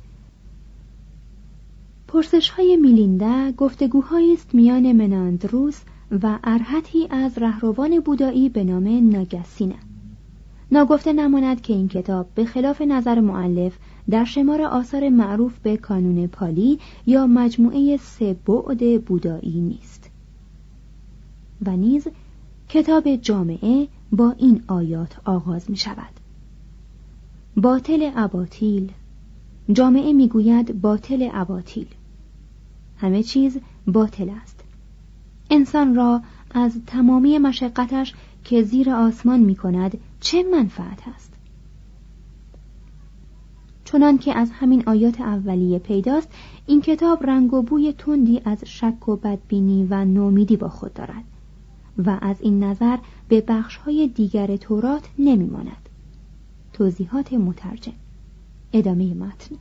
پرسش 2.08 2.50
های 2.50 2.78
میلینده 2.78 3.52
گفتگوهایی 3.52 4.34
است 4.34 4.56
میان 4.56 4.92
مناندروس 4.92 5.82
و 6.24 6.40
ارهتی 6.44 7.08
از 7.10 7.38
رهروان 7.38 8.00
بودایی 8.00 8.50
به 8.50 8.64
نام 8.64 9.10
ناگسینه 9.10 9.76
ناگفته 10.72 11.14
نماند 11.14 11.62
که 11.62 11.74
این 11.74 11.88
کتاب 11.88 12.28
به 12.36 12.46
خلاف 12.46 12.82
نظر 12.82 13.20
معلف 13.20 13.78
در 14.10 14.26
شمار 14.26 14.62
آثار 14.62 15.10
معروف 15.10 15.60
به 15.60 15.78
کانون 15.78 16.28
پالی 16.28 16.80
یا 17.06 17.28
مجموعه 17.28 17.98
سه 17.98 18.34
بعد 18.34 19.06
بودایی 19.06 19.62
نیست. 19.62 20.10
و 21.66 21.78
نیز 21.78 22.08
کتاب 22.70 23.16
جامعه 23.16 23.88
با 24.12 24.32
این 24.38 24.64
آیات 24.68 25.18
آغاز 25.26 25.72
می 25.72 25.78
شود. 25.78 26.20
باطل 27.58 28.12
اباطیل. 28.16 28.92
جامعه 29.72 30.14
می‌گوید 30.14 30.82
باطل 30.82 31.30
اباطیل. 31.34 31.88
همه 32.98 33.24
چیز 33.24 33.58
باطل 33.88 34.30
است. 34.30 34.64
انسان 35.50 35.96
را 35.96 36.22
از 36.52 36.80
تمامی 36.88 37.38
مشقتش 37.38 38.14
که 38.44 38.64
زیر 38.64 38.90
آسمان 38.90 39.40
می 39.40 39.56
کند 39.56 39.98
چه 40.20 40.44
منفعت 40.44 41.08
است؟ 41.16 41.35
چنان 43.86 44.18
که 44.18 44.38
از 44.38 44.52
همین 44.52 44.84
آیات 44.88 45.22
اولیه 45.22 45.80
پیداست 45.80 46.28
این 46.68 46.82
کتاب 46.82 47.24
رنگ 47.24 47.54
و 47.54 47.62
بوی 47.62 47.94
تندی 47.98 48.42
از 48.46 48.64
شک 48.66 49.10
و 49.10 49.16
بدبینی 49.16 49.88
و 49.90 50.06
نومیدی 50.06 50.58
با 50.58 50.70
خود 50.70 50.94
دارد 50.94 51.24
و 51.98 52.18
از 52.22 52.42
این 52.42 52.64
نظر 52.64 52.98
به 53.28 53.42
بخشهای 53.42 54.08
دیگر 54.08 54.56
تورات 54.56 55.10
نمیماند 55.20 55.90
توضیحات 56.74 57.34
مترجم 57.34 57.94
ادامه 58.74 59.14
متن 59.14 59.56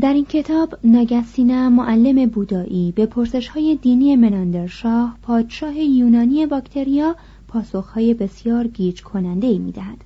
در 0.00 0.12
این 0.12 0.24
کتاب 0.24 0.78
ناگسینه 0.84 1.68
معلم 1.68 2.28
بودایی 2.28 2.92
به 2.92 3.06
پرسش 3.06 3.48
های 3.48 3.78
دینی 3.82 4.16
مناندرشاه 4.16 5.18
پادشاه 5.22 5.78
یونانی 5.78 6.46
باکتریا 6.46 7.16
پاسخهای 7.48 8.14
بسیار 8.14 8.66
گیج 8.66 9.02
کننده 9.02 9.46
ای 9.46 9.58
می 9.58 9.72
دهد. 9.72 10.04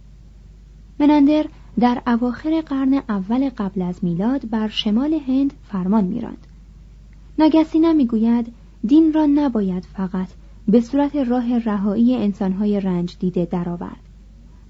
مناندر 1.00 1.46
در 1.80 2.02
اواخر 2.06 2.60
قرن 2.60 3.02
اول 3.08 3.48
قبل 3.48 3.82
از 3.82 4.04
میلاد 4.04 4.50
بر 4.50 4.68
شمال 4.68 5.14
هند 5.14 5.52
فرمان 5.62 6.04
میراند. 6.04 6.46
ناگسینه 7.38 7.92
می‌گوید 7.92 8.52
دین 8.86 9.12
را 9.12 9.26
نباید 9.26 9.84
فقط 9.84 10.28
به 10.68 10.80
صورت 10.80 11.16
راه 11.16 11.58
رهایی 11.58 12.16
انسانهای 12.16 12.80
رنج 12.80 13.16
دیده 13.18 13.44
درآورد 13.44 14.00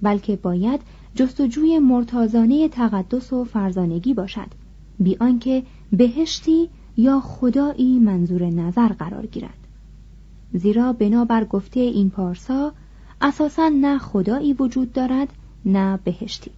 بلکه 0.03 0.37
باید 0.37 0.81
جستجوی 1.15 1.79
مرتازانه 1.79 2.69
تقدس 2.69 3.33
و 3.33 3.45
فرزانگی 3.45 4.15
باشد 4.15 4.49
بی 4.99 5.17
آنکه 5.21 5.63
بهشتی 5.93 6.69
یا 6.97 7.21
خدایی 7.21 7.99
منظور 7.99 8.43
نظر 8.43 8.89
قرار 8.89 9.27
گیرد 9.27 9.59
زیرا 10.53 10.93
بنابر 10.93 11.45
گفته 11.45 11.81
این 11.81 12.11
پارسا 12.11 12.73
اساسا 13.21 13.69
نه 13.69 13.99
خدایی 13.99 14.53
وجود 14.53 14.93
دارد 14.93 15.29
نه 15.65 15.99
بهشتی 16.05 16.51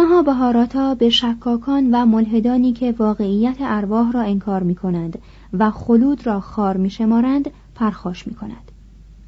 نها 0.00 0.22
بهاراتا 0.22 0.94
به 0.94 1.10
شکاکان 1.10 1.94
و 1.94 2.06
ملحدانی 2.06 2.72
که 2.72 2.94
واقعیت 2.98 3.56
ارواح 3.60 4.12
را 4.12 4.20
انکار 4.20 4.62
می 4.62 4.74
کنند 4.74 5.18
و 5.52 5.70
خلود 5.70 6.26
را 6.26 6.40
خار 6.40 6.76
می 6.76 6.90
شمارند 6.90 7.50
پرخاش 7.74 8.26
می 8.26 8.34
کند 8.34 8.72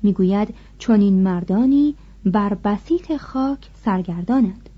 می 0.02 0.12
گوید 0.12 0.54
چون 0.78 1.00
این 1.00 1.22
مردانی 1.22 1.94
بر 2.26 2.54
بسیط 2.54 3.16
خاک 3.16 3.70
سرگردانند. 3.74 4.68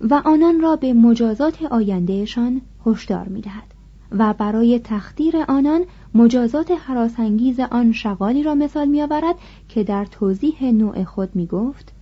و 0.00 0.22
آنان 0.24 0.60
را 0.60 0.76
به 0.76 0.92
مجازات 0.92 1.62
آیندهشان 1.62 2.60
هشدار 2.86 3.28
می 3.28 3.40
دهد 3.40 3.74
و 4.12 4.34
برای 4.38 4.78
تخدیر 4.78 5.36
آنان 5.48 5.84
مجازات 6.14 6.70
حراسانگیز 6.70 7.60
آن 7.60 7.92
شغالی 7.92 8.42
را 8.42 8.54
مثال 8.54 8.88
می 8.88 9.02
آورد 9.02 9.34
که 9.68 9.84
در 9.84 10.04
توضیح 10.04 10.64
نوع 10.64 11.04
خود 11.04 11.36
می 11.36 11.46
گفت 11.46 11.93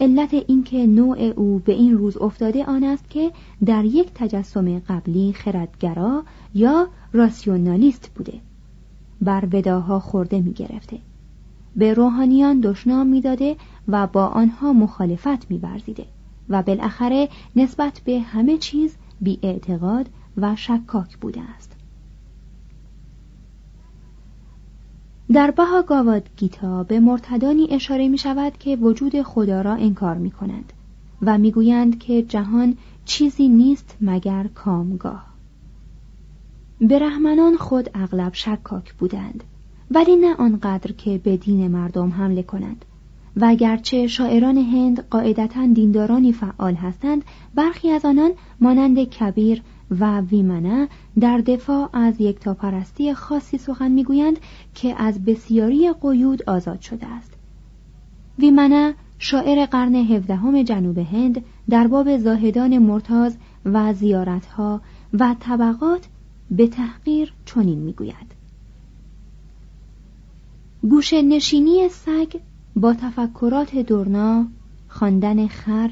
علت 0.00 0.34
اینکه 0.34 0.86
نوع 0.86 1.18
او 1.18 1.58
به 1.58 1.72
این 1.72 1.98
روز 1.98 2.16
افتاده 2.16 2.64
آن 2.64 2.84
است 2.84 3.10
که 3.10 3.32
در 3.66 3.84
یک 3.84 4.10
تجسم 4.14 4.78
قبلی 4.78 5.32
خردگرا 5.32 6.24
یا 6.54 6.88
راسیونالیست 7.12 8.10
بوده. 8.14 8.40
بر 9.20 9.48
وداها 9.52 10.00
خورده 10.00 10.40
می 10.40 10.52
گرفته. 10.52 10.98
به 11.76 11.94
روحانیان 11.94 12.60
دشنام 12.60 13.06
می‌داده 13.06 13.56
و 13.88 14.06
با 14.06 14.26
آنها 14.26 14.72
مخالفت 14.72 15.50
می 15.50 15.60
و 16.48 16.62
بالاخره 16.62 17.28
نسبت 17.56 18.00
به 18.04 18.20
همه 18.20 18.58
چیز 18.58 18.96
بی 19.20 19.38
اعتقاد 19.42 20.08
و 20.36 20.56
شکاک 20.56 21.16
بوده 21.16 21.40
است. 21.56 21.69
در 25.32 25.50
بها 25.50 25.84
گیتا 26.36 26.82
به 26.82 27.00
مرتدانی 27.00 27.68
اشاره 27.70 28.08
می 28.08 28.18
شود 28.18 28.58
که 28.58 28.76
وجود 28.76 29.22
خدا 29.22 29.60
را 29.60 29.74
انکار 29.74 30.14
می 30.14 30.30
کنند 30.30 30.72
و 31.22 31.38
می‌گویند 31.38 31.98
که 31.98 32.22
جهان 32.22 32.76
چیزی 33.04 33.48
نیست 33.48 33.96
مگر 34.00 34.46
کامگاه. 34.54 35.26
برهمنان 36.80 37.56
خود 37.56 37.90
اغلب 37.94 38.34
شکاک 38.34 38.94
بودند 38.94 39.44
ولی 39.90 40.16
نه 40.16 40.34
آنقدر 40.34 40.92
که 40.92 41.18
به 41.18 41.36
دین 41.36 41.68
مردم 41.68 42.10
حمله 42.10 42.42
کنند 42.42 42.84
و 43.36 43.44
اگرچه 43.44 44.06
شاعران 44.06 44.56
هند 44.56 45.08
قاعدتا 45.08 45.66
دیندارانی 45.66 46.32
فعال 46.32 46.74
هستند 46.74 47.24
برخی 47.54 47.90
از 47.90 48.04
آنان 48.04 48.30
مانند 48.60 49.04
کبیر 49.04 49.62
و 49.90 50.20
ویمنه 50.20 50.88
در 51.20 51.38
دفاع 51.38 51.90
از 51.92 52.20
یکتاپرستی 52.20 53.14
خاصی 53.14 53.58
سخن 53.58 53.90
می‌گویند 53.90 54.38
که 54.74 55.02
از 55.02 55.24
بسیاری 55.24 55.92
قیود 56.02 56.42
آزاد 56.50 56.80
شده 56.80 57.06
است. 57.06 57.34
ویمنه 58.38 58.94
شاعر 59.18 59.66
قرن 59.66 59.94
هفدهم 59.94 60.62
جنوب 60.62 60.98
هند 60.98 61.44
در 61.70 61.86
باب 61.86 62.16
زاهدان 62.16 62.78
مرتاز 62.78 63.36
و 63.64 63.92
زیارتها 63.94 64.80
و 65.12 65.36
طبقات 65.40 66.08
به 66.50 66.66
تحقیر 66.66 67.32
چنین 67.44 67.78
می‌گوید. 67.78 68.34
گوشه 70.82 71.22
نشینی 71.22 71.88
سگ 71.88 72.36
با 72.76 72.94
تفکرات 72.94 73.76
دورنا 73.76 74.46
خواندن 74.88 75.46
خر 75.46 75.90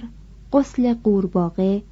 قسل 0.53 0.95
قورباغه 0.95 1.83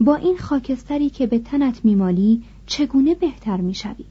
با 0.00 0.14
این 0.14 0.38
خاکستری 0.38 1.10
که 1.10 1.26
به 1.26 1.38
تنت 1.38 1.84
میمالی 1.84 2.42
چگونه 2.66 3.14
بهتر 3.14 3.60
می‌شوی؟ 3.60 4.04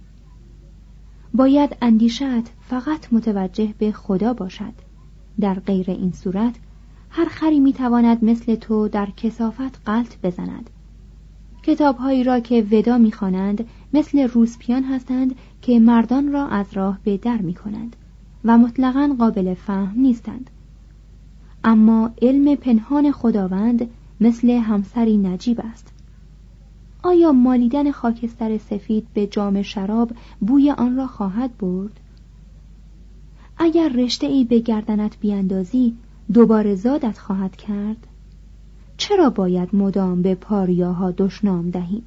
باید 1.33 1.77
اندیشت 1.81 2.47
فقط 2.69 3.13
متوجه 3.13 3.73
به 3.77 3.91
خدا 3.91 4.33
باشد. 4.33 4.73
در 5.39 5.53
غیر 5.53 5.91
این 5.91 6.11
صورت 6.11 6.55
هر 7.09 7.25
خری 7.25 7.59
می‌تواند 7.59 8.23
مثل 8.23 8.55
تو 8.55 8.87
در 8.87 9.07
کسافت 9.17 9.79
قلط 9.85 10.15
بزند. 10.23 10.69
کتابهایی 11.63 12.23
را 12.23 12.39
که 12.39 12.67
ودا 12.71 12.97
می‌خوانند 12.97 13.67
مثل 13.93 14.27
روسپیان 14.27 14.83
هستند 14.83 15.35
که 15.61 15.79
مردان 15.79 16.31
را 16.31 16.47
از 16.47 16.65
راه 16.73 16.99
به 17.03 17.17
در 17.17 17.37
می‌کنند 17.37 17.95
و 18.45 18.57
مطلقا 18.57 19.15
قابل 19.19 19.53
فهم 19.53 20.01
نیستند. 20.01 20.49
اما 21.63 22.11
علم 22.21 22.55
پنهان 22.55 23.11
خداوند 23.11 23.89
مثل 24.21 24.49
همسری 24.49 25.17
نجیب 25.17 25.61
است 25.63 25.93
آیا 27.03 27.31
مالیدن 27.31 27.91
خاکستر 27.91 28.57
سفید 28.57 29.07
به 29.13 29.27
جام 29.27 29.61
شراب 29.61 30.11
بوی 30.39 30.71
آن 30.71 30.95
را 30.95 31.07
خواهد 31.07 31.57
برد؟ 31.57 31.99
اگر 33.57 33.89
رشته 33.89 34.27
ای 34.27 34.43
به 34.43 34.59
گردنت 34.59 35.19
بیاندازی 35.19 35.95
دوباره 36.33 36.75
زادت 36.75 37.17
خواهد 37.17 37.55
کرد؟ 37.55 38.07
چرا 38.97 39.29
باید 39.29 39.75
مدام 39.75 40.21
به 40.21 40.35
پاریاها 40.35 41.11
دشنام 41.11 41.69
دهیم؟ 41.69 42.03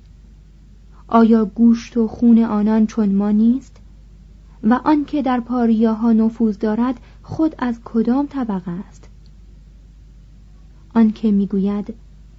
آیا 1.08 1.44
گوشت 1.44 1.96
و 1.96 2.08
خون 2.08 2.38
آنان 2.38 2.86
چون 2.86 3.14
ما 3.14 3.30
نیست؟ 3.30 3.76
و 4.62 4.80
آنکه 4.84 5.22
در 5.22 5.40
پاریاها 5.40 6.12
نفوذ 6.12 6.58
دارد 6.58 7.00
خود 7.22 7.54
از 7.58 7.80
کدام 7.84 8.26
طبقه 8.26 8.70
است؟ 8.70 9.08
آنکه 10.94 11.30
می‌گوید 11.30 11.94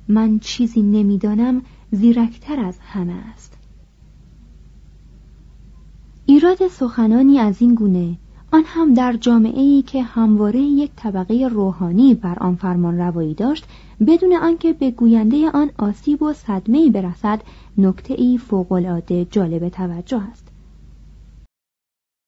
من 0.08 0.40
چیزی 0.40 0.82
نمی‌دانم 0.82 1.62
زیرکتر 1.92 2.60
از 2.60 2.80
همه 2.82 3.14
است. 3.14 3.58
ایراد 6.26 6.68
سخنانی 6.68 7.40
از 7.40 7.62
این 7.62 7.76
گونه 7.76 8.18
آن 8.52 8.64
هم 8.66 8.94
در 8.94 9.14
جامعه 9.14 9.82
که 9.82 10.04
همواره 10.04 10.60
یک 10.60 10.92
طبقه 10.96 11.48
روحانی 11.52 12.14
بر 12.14 12.40
آن 12.40 12.56
فرمان 12.56 12.98
روایی 12.98 13.34
داشت 13.34 13.66
بدون 14.08 14.34
آنکه 14.34 14.74
به 14.74 14.92
گوینده 14.92 15.50
آن 15.50 15.72
آسیب 15.78 16.22
و 16.22 16.34
صدمه 16.34 16.90
برسد 16.90 17.42
نکته 17.78 18.14
ای 18.14 18.38
فوقالعاده 18.38 19.26
جالب 19.26 19.70
توجه 19.70 20.22
است. 20.32 20.53